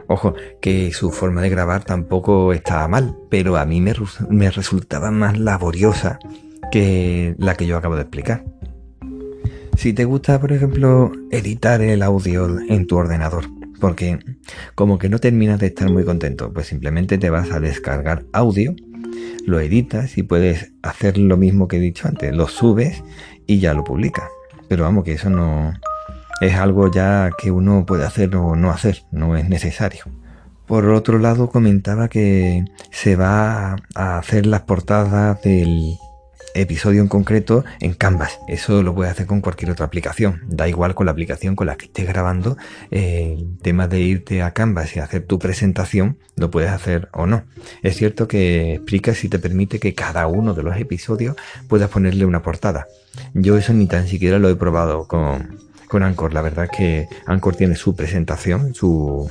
Ojo, 0.06 0.34
que 0.60 0.92
su 0.92 1.10
forma 1.10 1.42
de 1.42 1.50
grabar 1.50 1.84
tampoco 1.84 2.52
estaba 2.52 2.88
mal, 2.88 3.16
pero 3.28 3.56
a 3.56 3.64
mí 3.64 3.80
me, 3.80 3.92
me 4.28 4.50
resultaba 4.50 5.10
más 5.10 5.38
laboriosa 5.38 6.18
que 6.70 7.34
la 7.38 7.54
que 7.54 7.66
yo 7.66 7.76
acabo 7.76 7.96
de 7.96 8.02
explicar. 8.02 8.44
Si 9.76 9.92
te 9.92 10.04
gusta, 10.04 10.40
por 10.40 10.52
ejemplo, 10.52 11.10
editar 11.30 11.80
el 11.80 12.02
audio 12.02 12.58
en 12.68 12.86
tu 12.86 12.96
ordenador, 12.96 13.44
porque 13.80 14.18
como 14.74 14.98
que 14.98 15.08
no 15.08 15.18
terminas 15.18 15.58
de 15.58 15.68
estar 15.68 15.90
muy 15.90 16.04
contento, 16.04 16.52
pues 16.52 16.66
simplemente 16.66 17.18
te 17.18 17.30
vas 17.30 17.50
a 17.50 17.60
descargar 17.60 18.24
audio 18.32 18.74
lo 19.46 19.60
editas 19.60 20.18
y 20.18 20.22
puedes 20.22 20.72
hacer 20.82 21.18
lo 21.18 21.36
mismo 21.36 21.68
que 21.68 21.76
he 21.76 21.80
dicho 21.80 22.08
antes, 22.08 22.34
lo 22.34 22.48
subes 22.48 23.02
y 23.46 23.58
ya 23.58 23.74
lo 23.74 23.84
publicas. 23.84 24.28
Pero 24.68 24.84
vamos, 24.84 25.04
que 25.04 25.12
eso 25.12 25.30
no 25.30 25.72
es 26.40 26.54
algo 26.54 26.90
ya 26.90 27.30
que 27.36 27.50
uno 27.50 27.84
puede 27.86 28.04
hacer 28.04 28.34
o 28.36 28.56
no 28.56 28.70
hacer, 28.70 29.02
no 29.12 29.36
es 29.36 29.48
necesario. 29.48 30.04
Por 30.66 30.88
otro 30.90 31.18
lado, 31.18 31.50
comentaba 31.50 32.08
que 32.08 32.64
se 32.92 33.16
va 33.16 33.76
a 33.94 34.18
hacer 34.18 34.46
las 34.46 34.62
portadas 34.62 35.42
del 35.42 35.96
episodio 36.54 37.00
en 37.00 37.08
concreto 37.08 37.64
en 37.80 37.94
Canvas. 37.94 38.38
Eso 38.48 38.82
lo 38.82 38.94
puedes 38.94 39.12
hacer 39.12 39.26
con 39.26 39.40
cualquier 39.40 39.70
otra 39.70 39.86
aplicación. 39.86 40.40
Da 40.46 40.68
igual 40.68 40.94
con 40.94 41.06
la 41.06 41.12
aplicación 41.12 41.56
con 41.56 41.66
la 41.66 41.76
que 41.76 41.86
estés 41.86 42.06
grabando. 42.06 42.56
Eh, 42.90 43.36
el 43.38 43.58
tema 43.58 43.88
de 43.88 44.00
irte 44.00 44.42
a 44.42 44.52
Canvas 44.52 44.96
y 44.96 45.00
hacer 45.00 45.24
tu 45.26 45.38
presentación, 45.38 46.18
lo 46.36 46.50
puedes 46.50 46.70
hacer 46.70 47.08
o 47.12 47.26
no. 47.26 47.44
Es 47.82 47.96
cierto 47.96 48.28
que 48.28 48.74
explica 48.74 49.14
si 49.14 49.28
te 49.28 49.38
permite 49.38 49.78
que 49.78 49.94
cada 49.94 50.26
uno 50.26 50.54
de 50.54 50.62
los 50.62 50.76
episodios 50.76 51.36
puedas 51.68 51.90
ponerle 51.90 52.26
una 52.26 52.42
portada. 52.42 52.86
Yo 53.34 53.56
eso 53.56 53.72
ni 53.72 53.86
tan 53.86 54.06
siquiera 54.06 54.38
lo 54.38 54.48
he 54.48 54.56
probado 54.56 55.06
con, 55.06 55.58
con 55.88 56.02
Anchor. 56.02 56.32
La 56.32 56.42
verdad 56.42 56.66
es 56.66 56.70
que 56.70 57.08
Anchor 57.26 57.56
tiene 57.56 57.76
su 57.76 57.94
presentación, 57.94 58.74
su, 58.74 59.30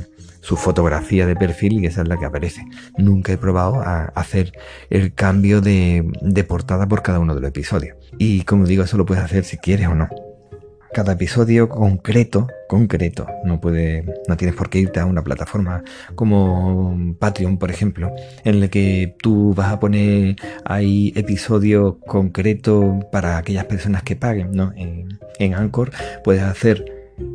su 0.50 0.58
fotografía 0.58 1.28
de 1.28 1.36
perfil 1.36 1.80
y 1.80 1.86
esa 1.86 2.02
es 2.02 2.08
la 2.08 2.18
que 2.18 2.26
aparece. 2.26 2.66
Nunca 2.98 3.32
he 3.32 3.38
probado 3.38 3.82
a 3.82 4.06
hacer 4.16 4.52
el 4.90 5.14
cambio 5.14 5.62
de, 5.62 6.12
de 6.22 6.44
portada 6.44 6.88
por 6.88 7.04
cada 7.04 7.20
uno 7.20 7.36
de 7.36 7.42
los 7.42 7.50
episodios. 7.50 7.96
Y 8.18 8.42
como 8.46 8.66
digo, 8.66 8.84
eso 8.84 8.98
lo 8.98 9.06
puedes 9.06 9.24
hacer 9.24 9.44
si 9.44 9.58
quieres 9.58 9.88
o 9.88 9.94
no 9.94 10.10
cada 10.92 11.14
episodio 11.14 11.70
concreto, 11.70 12.48
concreto, 12.68 13.28
no 13.44 13.62
puede, 13.62 14.04
no 14.28 14.38
tienes 14.38 14.56
por 14.56 14.70
qué 14.72 14.80
irte 14.80 15.00
a 15.00 15.06
una 15.06 15.24
plataforma 15.24 15.84
como 16.16 17.16
Patreon, 17.20 17.60
por 17.60 17.70
ejemplo, 17.70 18.12
en 18.44 18.64
el 18.64 18.70
que 18.72 19.16
tú 19.22 19.54
vas 19.54 19.72
a 19.72 19.80
poner 19.80 20.36
ahí 20.66 21.14
episodios 21.16 21.98
concretos 22.08 23.06
para 23.12 23.38
aquellas 23.38 23.66
personas 23.66 24.02
que 24.02 24.16
paguen, 24.16 24.52
¿no? 24.52 24.74
En, 24.76 25.20
en 25.38 25.54
Anchor 25.54 25.92
puedes 26.24 26.42
hacer, 26.42 26.84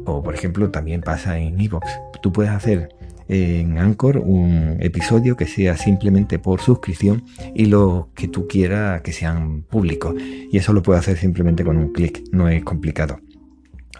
o 0.04 0.20
por 0.22 0.34
ejemplo 0.34 0.70
también 0.70 1.00
pasa 1.00 1.38
en 1.38 1.60
Evox, 1.60 1.86
tú 2.22 2.32
puedes 2.32 2.50
hacer 2.50 2.88
en 3.28 3.78
Anchor 3.78 4.18
un 4.18 4.76
episodio 4.80 5.36
que 5.36 5.46
sea 5.46 5.76
simplemente 5.76 6.38
por 6.38 6.60
suscripción 6.60 7.24
y 7.54 7.66
lo 7.66 8.10
que 8.14 8.28
tú 8.28 8.46
quieras 8.46 9.02
que 9.02 9.12
sean 9.12 9.62
públicos. 9.62 10.14
Y 10.18 10.56
eso 10.56 10.72
lo 10.72 10.82
puedes 10.82 11.00
hacer 11.00 11.16
simplemente 11.16 11.64
con 11.64 11.76
un 11.76 11.92
clic, 11.92 12.22
no 12.32 12.48
es 12.48 12.62
complicado. 12.64 13.20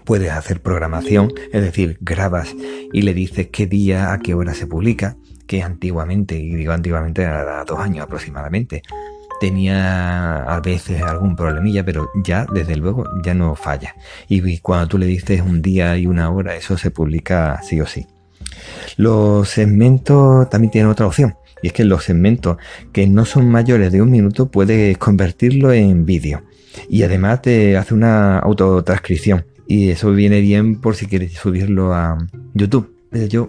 Puedes 0.04 0.30
hacer 0.30 0.60
programación, 0.60 1.32
es 1.52 1.62
decir, 1.62 1.96
grabas 2.00 2.54
y 2.92 3.02
le 3.02 3.14
dices 3.14 3.48
qué 3.50 3.66
día, 3.66 4.12
a 4.12 4.18
qué 4.18 4.34
hora 4.34 4.52
se 4.52 4.66
publica, 4.66 5.16
que 5.46 5.62
antiguamente, 5.62 6.37
y 6.37 6.54
digo 6.54 6.72
antiguamente, 6.72 7.22
era 7.22 7.64
dos 7.64 7.78
años 7.78 8.04
aproximadamente, 8.04 8.82
tenía 9.40 10.44
a 10.44 10.60
veces 10.60 11.02
algún 11.02 11.37
problemilla, 11.37 11.84
pero 11.84 12.10
ya 12.22 12.46
desde 12.52 12.76
luego 12.76 13.04
ya 13.24 13.34
no 13.34 13.54
falla. 13.54 13.94
Y 14.28 14.58
cuando 14.58 14.88
tú 14.88 14.98
le 14.98 15.06
dices 15.06 15.40
un 15.40 15.62
día 15.62 15.96
y 15.96 16.06
una 16.06 16.30
hora, 16.30 16.54
eso 16.54 16.76
se 16.76 16.90
publica 16.90 17.60
sí 17.62 17.80
o 17.80 17.87
sí. 17.87 18.06
Los 18.96 19.48
segmentos 19.48 20.48
también 20.50 20.70
tienen 20.70 20.90
otra 20.90 21.06
opción. 21.06 21.34
Y 21.62 21.68
es 21.68 21.72
que 21.72 21.84
los 21.84 22.04
segmentos 22.04 22.58
que 22.92 23.06
no 23.06 23.24
son 23.24 23.48
mayores 23.48 23.90
de 23.90 24.02
un 24.02 24.10
minuto 24.10 24.50
puedes 24.50 24.98
convertirlo 24.98 25.72
en 25.72 26.04
vídeo. 26.04 26.42
Y 26.88 27.02
además 27.02 27.42
te 27.42 27.76
hace 27.76 27.94
una 27.94 28.38
autotranscripción. 28.38 29.46
Y 29.66 29.90
eso 29.90 30.12
viene 30.12 30.40
bien 30.40 30.80
por 30.80 30.94
si 30.94 31.06
quieres 31.06 31.32
subirlo 31.32 31.94
a 31.94 32.18
YouTube. 32.52 32.92
Yo, 33.28 33.48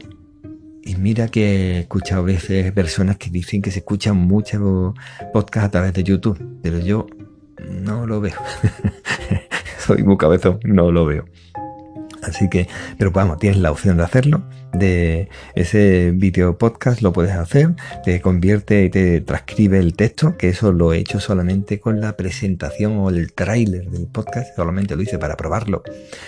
y 0.83 0.95
mira 0.95 1.27
que 1.27 1.77
he 1.77 1.79
escuchado 1.79 2.21
a 2.21 2.25
veces 2.25 2.71
personas 2.71 3.17
que 3.17 3.31
dicen 3.31 3.61
que 3.61 3.71
se 3.71 3.79
escuchan 3.79 4.15
muchos 4.15 4.93
podcasts 5.33 5.67
a 5.67 5.71
través 5.71 5.93
de 5.93 6.03
YouTube, 6.03 6.39
pero 6.61 6.79
yo 6.79 7.07
no 7.81 8.05
lo 8.05 8.21
veo. 8.21 8.35
Soy 9.79 10.03
muy 10.03 10.17
cabezón, 10.17 10.59
no 10.63 10.91
lo 10.91 11.05
veo. 11.05 11.25
Así 12.27 12.49
que, 12.49 12.67
pero 12.97 13.11
vamos, 13.11 13.39
tienes 13.39 13.59
la 13.59 13.71
opción 13.71 13.97
de 13.97 14.03
hacerlo. 14.03 14.43
De 14.73 15.29
ese 15.55 16.11
vídeo 16.13 16.57
podcast 16.57 17.01
lo 17.01 17.13
puedes 17.13 17.33
hacer. 17.33 17.75
Te 18.03 18.21
convierte 18.21 18.83
y 18.83 18.89
te 18.89 19.21
transcribe 19.21 19.79
el 19.79 19.95
texto, 19.95 20.38
que 20.38 20.49
eso 20.49 20.71
lo 20.71 20.93
he 20.93 20.97
hecho 20.97 21.19
solamente 21.19 21.79
con 21.79 22.01
la 22.01 22.17
presentación 22.17 22.97
o 22.97 23.09
el 23.09 23.33
tráiler 23.33 23.89
del 23.89 24.07
podcast. 24.07 24.55
Solamente 24.55 24.95
lo 24.95 25.01
hice 25.01 25.17
para 25.17 25.38
probarlo. 25.38 25.83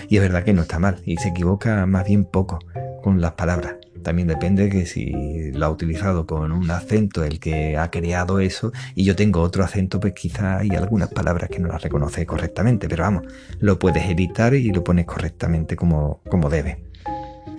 Y 0.09 0.17
es 0.17 0.21
verdad 0.21 0.43
que 0.43 0.53
no 0.53 0.61
está 0.61 0.79
mal. 0.79 1.01
Y 1.05 1.17
se 1.17 1.29
equivoca 1.29 1.85
más 1.85 2.05
bien 2.05 2.25
poco 2.25 2.59
con 3.01 3.21
las 3.21 3.33
palabras. 3.33 3.75
También 4.07 4.29
depende 4.29 4.69
que 4.69 4.85
si 4.85 5.51
lo 5.51 5.65
ha 5.65 5.69
utilizado 5.69 6.25
con 6.25 6.53
un 6.53 6.71
acento 6.71 7.25
el 7.25 7.41
que 7.41 7.75
ha 7.75 7.91
creado 7.91 8.39
eso 8.39 8.71
y 8.95 9.03
yo 9.03 9.17
tengo 9.17 9.41
otro 9.41 9.65
acento, 9.65 9.99
pues 9.99 10.13
quizá 10.13 10.59
hay 10.59 10.69
algunas 10.69 11.09
palabras 11.09 11.49
que 11.49 11.59
no 11.59 11.67
las 11.67 11.81
reconoce 11.81 12.25
correctamente, 12.25 12.87
pero 12.87 13.03
vamos, 13.03 13.23
lo 13.59 13.77
puedes 13.77 14.09
editar 14.09 14.53
y 14.53 14.71
lo 14.71 14.81
pones 14.81 15.05
correctamente 15.05 15.75
como, 15.75 16.21
como 16.29 16.49
debe. 16.49 16.85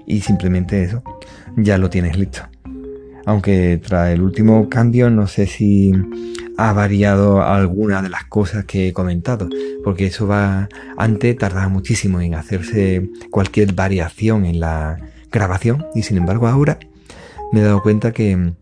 Y 0.06 0.22
simplemente 0.22 0.82
eso, 0.82 1.02
ya 1.58 1.76
lo 1.76 1.90
tienes 1.90 2.16
listo. 2.16 2.40
Aunque 3.26 3.78
tras 3.86 4.08
el 4.08 4.22
último 4.22 4.70
cambio 4.70 5.10
no 5.10 5.26
sé 5.26 5.46
si 5.46 5.92
ha 6.56 6.72
variado 6.72 7.42
alguna 7.42 8.00
de 8.00 8.08
las 8.08 8.24
cosas 8.24 8.64
que 8.64 8.88
he 8.88 8.92
comentado, 8.94 9.50
porque 9.84 10.06
eso 10.06 10.26
va, 10.26 10.70
antes 10.96 11.36
tardaba 11.36 11.68
muchísimo 11.68 12.22
en 12.22 12.36
hacerse 12.36 13.06
cualquier 13.30 13.74
variación 13.74 14.46
en 14.46 14.60
la 14.60 14.98
grabación 15.30 15.86
y 15.94 16.02
sin 16.02 16.16
embargo 16.16 16.46
ahora 16.46 16.78
me 17.52 17.60
he 17.60 17.64
dado 17.64 17.82
cuenta 17.82 18.12
que 18.12 18.52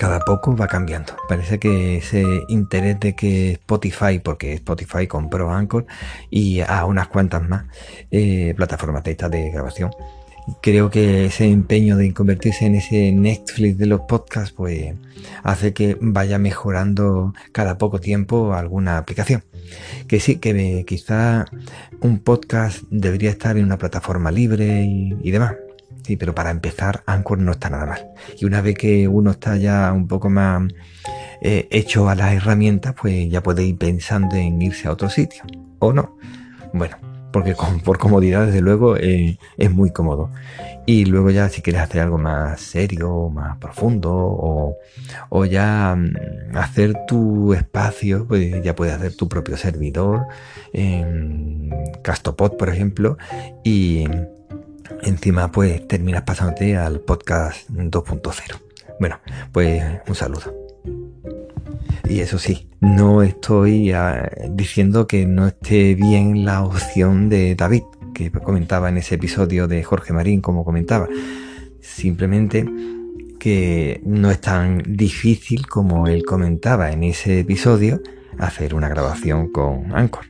cada 0.00 0.20
poco 0.20 0.56
va 0.56 0.66
cambiando. 0.66 1.14
Parece 1.28 1.58
que 1.58 1.98
ese 1.98 2.24
interés 2.48 2.98
de 3.00 3.14
que 3.14 3.52
Spotify, 3.52 4.18
porque 4.18 4.54
Spotify 4.54 5.06
compró 5.06 5.50
Anchor 5.52 5.84
y 6.30 6.60
a 6.60 6.86
unas 6.86 7.08
cuantas 7.08 7.46
más 7.46 7.64
eh, 8.10 8.54
plataformas 8.56 9.04
de 9.04 9.14
de 9.14 9.50
grabación, 9.50 9.90
creo 10.62 10.90
que 10.90 11.26
ese 11.26 11.44
empeño 11.50 11.96
de 11.96 12.14
convertirse 12.14 12.64
en 12.64 12.76
ese 12.76 13.12
Netflix 13.12 13.76
de 13.76 13.86
los 13.86 14.00
podcasts, 14.02 14.52
pues 14.52 14.94
hace 15.42 15.74
que 15.74 15.98
vaya 16.00 16.38
mejorando 16.38 17.34
cada 17.52 17.76
poco 17.76 18.00
tiempo 18.00 18.54
alguna 18.54 18.96
aplicación. 18.96 19.44
Que 20.08 20.18
sí, 20.18 20.36
que 20.36 20.84
quizá 20.86 21.44
un 22.00 22.20
podcast 22.20 22.84
debería 22.90 23.30
estar 23.30 23.58
en 23.58 23.64
una 23.64 23.76
plataforma 23.76 24.30
libre 24.30 24.82
y 24.84 25.30
demás. 25.30 25.56
Sí, 26.02 26.16
pero 26.16 26.34
para 26.34 26.50
empezar, 26.50 27.02
Anchor 27.06 27.38
no 27.38 27.52
está 27.52 27.70
nada 27.70 27.86
mal. 27.86 28.08
Y 28.38 28.44
una 28.44 28.60
vez 28.60 28.76
que 28.76 29.08
uno 29.08 29.30
está 29.30 29.56
ya 29.56 29.92
un 29.92 30.08
poco 30.08 30.30
más 30.30 30.62
eh, 31.42 31.68
hecho 31.70 32.08
a 32.08 32.14
las 32.14 32.32
herramientas, 32.34 32.94
pues 33.00 33.30
ya 33.30 33.42
puede 33.42 33.64
ir 33.64 33.76
pensando 33.78 34.36
en 34.36 34.60
irse 34.60 34.88
a 34.88 34.92
otro 34.92 35.08
sitio. 35.08 35.44
¿O 35.78 35.92
no? 35.92 36.16
Bueno, 36.72 36.96
porque 37.32 37.54
por 37.84 37.98
comodidad, 37.98 38.46
desde 38.46 38.60
luego, 38.60 38.96
eh, 38.96 39.38
es 39.56 39.70
muy 39.70 39.90
cómodo. 39.90 40.30
Y 40.86 41.04
luego 41.04 41.30
ya 41.30 41.48
si 41.48 41.62
quieres 41.62 41.82
hacer 41.82 42.00
algo 42.00 42.18
más 42.18 42.60
serio, 42.60 43.28
más 43.28 43.58
profundo, 43.58 44.10
o, 45.30 45.44
ya 45.44 45.94
mm, 45.96 46.56
hacer 46.56 46.94
tu 47.06 47.54
espacio, 47.54 48.26
pues 48.26 48.62
ya 48.62 48.74
puedes 48.74 48.94
hacer 48.94 49.14
tu 49.14 49.28
propio 49.28 49.56
servidor, 49.56 50.26
Castopod, 52.02 52.56
por 52.56 52.68
ejemplo, 52.70 53.18
y 53.62 54.04
encima 55.02 55.50
pues 55.50 55.86
terminas 55.86 56.22
pasándote 56.22 56.76
al 56.76 57.00
podcast 57.00 57.68
2.0. 57.70 58.60
Bueno, 58.98 59.18
pues 59.52 59.82
un 60.06 60.14
saludo. 60.14 60.54
Y 62.08 62.20
eso 62.20 62.38
sí, 62.38 62.68
no 62.80 63.22
estoy 63.22 63.92
ah, 63.92 64.30
diciendo 64.50 65.06
que 65.06 65.26
no 65.26 65.46
esté 65.46 65.94
bien 65.94 66.44
la 66.44 66.64
opción 66.64 67.28
de 67.28 67.54
David, 67.54 67.82
que 68.14 68.30
comentaba 68.30 68.88
en 68.88 68.98
ese 68.98 69.14
episodio 69.14 69.68
de 69.68 69.82
Jorge 69.84 70.12
Marín, 70.12 70.40
como 70.40 70.64
comentaba. 70.64 71.08
Simplemente 71.80 72.66
que 73.38 74.00
no 74.04 74.30
es 74.30 74.40
tan 74.40 74.82
difícil 74.86 75.66
como 75.66 76.06
él 76.06 76.24
comentaba 76.24 76.90
en 76.90 77.04
ese 77.04 77.40
episodio 77.40 78.02
hacer 78.38 78.74
una 78.74 78.88
grabación 78.88 79.50
con 79.50 79.94
Anchor. 79.94 80.26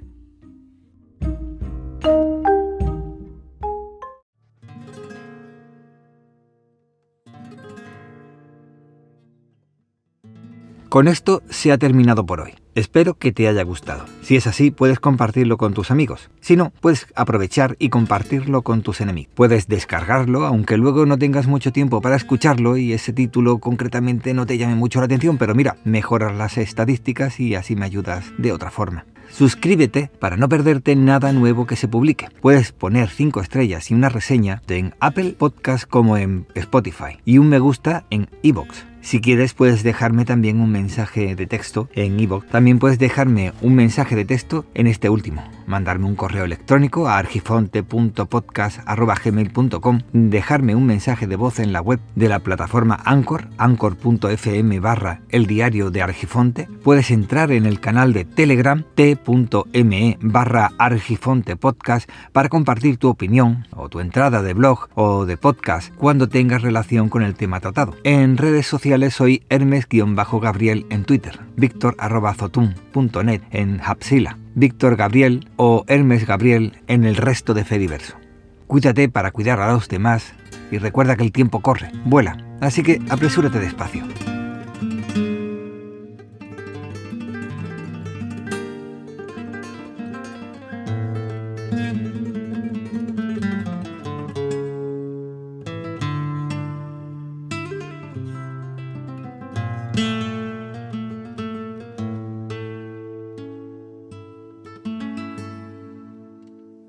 Con 10.91 11.07
esto 11.07 11.45
se 11.49 11.71
ha 11.71 11.79
terminado 11.79 12.27
por 12.27 12.41
hoy. 12.41 12.55
Espero 12.75 13.15
que 13.15 13.31
te 13.31 13.47
haya 13.47 13.63
gustado. 13.63 14.07
Si 14.23 14.35
es 14.35 14.49
así, 14.49 14.73
puedes 14.73 14.99
compartirlo 14.99 15.57
con 15.57 15.73
tus 15.73 15.93
amigos. 15.93 16.31
Si 16.41 16.57
no, 16.57 16.73
puedes 16.81 17.07
aprovechar 17.15 17.77
y 17.79 17.91
compartirlo 17.91 18.63
con 18.63 18.83
tus 18.83 19.01
enemigos. 19.01 19.33
Puedes 19.37 19.69
descargarlo, 19.69 20.45
aunque 20.47 20.77
luego 20.77 21.07
no 21.07 21.17
tengas 21.17 21.47
mucho 21.47 21.71
tiempo 21.71 22.01
para 22.01 22.17
escucharlo 22.17 22.77
y 22.77 22.93
ese 22.93 23.13
título 23.13 23.59
concretamente 23.59 24.35
no 24.35 24.47
te 24.47 24.59
llame 24.59 24.75
mucho 24.75 24.99
la 24.99 25.05
atención, 25.05 25.39
pero 25.39 25.55
mira, 25.55 25.77
mejoras 25.85 26.37
las 26.37 26.59
estadísticas 26.59 27.39
y 27.39 27.55
así 27.55 27.77
me 27.77 27.87
ayudas 27.87 28.25
de 28.37 28.51
otra 28.51 28.73
forma. 28.73 29.07
Suscríbete 29.31 30.11
para 30.19 30.37
no 30.37 30.49
perderte 30.49 30.97
nada 30.97 31.33
nuevo 31.33 31.69
que 31.69 31.77
se 31.77 31.87
publique. 31.87 32.31
Puedes 32.41 32.73
poner 32.73 33.11
5 33.11 33.41
estrellas 33.41 33.93
y 33.93 33.95
una 33.95 34.09
reseña 34.09 34.61
en 34.67 34.97
Apple 34.99 35.37
Podcast 35.39 35.89
como 35.89 36.17
en 36.17 36.49
Spotify 36.57 37.21
y 37.25 37.39
un 37.39 37.49
me 37.49 37.61
gusta 37.61 38.07
en 38.11 38.29
iVoox. 38.43 38.90
Si 39.03 39.21
quieres 39.21 39.55
puedes 39.55 39.83
dejarme 39.83 40.27
también 40.27 40.61
un 40.61 40.71
mensaje 40.71 41.35
de 41.35 41.47
texto 41.47 41.89
en 41.95 42.21
iVoox. 42.21 42.47
También 42.49 42.79
puedes 42.79 42.99
dejarme 42.99 43.55
un 43.63 43.75
mensaje 43.75 44.15
de 44.15 44.27
texto 44.27 44.67
en 44.75 44.87
este 44.87 45.09
último. 45.09 45.43
Mandarme 45.67 46.05
un 46.07 46.17
correo 46.17 46.45
electrónico 46.45 47.09
a 47.09 47.17
argifonte.podcast.gmail.com 47.19 50.01
Dejarme 50.13 50.75
un 50.75 50.85
mensaje 50.87 51.27
de 51.27 51.37
voz 51.37 51.61
en 51.61 51.73
la 51.73 51.81
web 51.81 51.99
de 52.15 52.29
la 52.29 52.41
plataforma 52.41 53.01
Anchor, 53.05 53.49
anchor.fm 53.57 54.81
barra 54.81 55.23
el 55.31 55.47
diario 55.47 55.91
de 55.91 56.03
Argifonte. 56.03 56.69
Puedes 56.83 57.11
entrar 57.11 57.53
en 57.53 57.65
el 57.67 57.81
canal 57.81 58.13
de 58.13 58.27
Telegram 58.27 58.85
t.me 58.95 60.19
barra 60.21 60.73
para 62.33 62.49
compartir 62.49 62.97
tu 62.99 63.09
opinión 63.09 63.67
o 63.71 63.89
tu 63.89 64.01
entrada 64.01 64.43
de 64.43 64.55
blog 64.55 64.89
o 64.95 65.25
de 65.25 65.37
podcast 65.37 65.95
cuando 65.95 66.29
tengas 66.29 66.63
relación 66.63 67.09
con 67.09 67.23
el 67.23 67.35
tema 67.35 67.61
tratado. 67.61 67.95
En 68.05 68.37
redes 68.37 68.67
sociales 68.67 68.90
soy 69.11 69.45
Hermes-Gabriel 69.49 70.87
en 70.91 71.05
Twitter, 71.05 71.39
Víctor.zotun.net 71.57 73.43
en 73.53 73.81
Hapsila, 73.81 74.37
Víctor 74.55 74.97
Gabriel 74.97 75.49
o 75.57 75.85
Hermes 75.87 76.27
Gabriel 76.27 76.73
en 76.89 77.05
el 77.05 77.17
resto 77.17 77.55
de 77.55 77.65
Fediverso. 77.65 78.17
Cuídate 78.67 79.09
para 79.09 79.31
cuidar 79.31 79.61
a 79.61 79.73
los 79.73 79.89
demás 79.89 80.33
y 80.73 80.79
recuerda 80.79 81.17
que 81.17 81.23
el 81.23 81.33
tiempo 81.33 81.61
corre, 81.61 81.93
vuela, 82.05 82.37
así 82.61 82.83
que 82.83 83.01
apresúrate 83.09 83.61
despacio. 83.61 84.03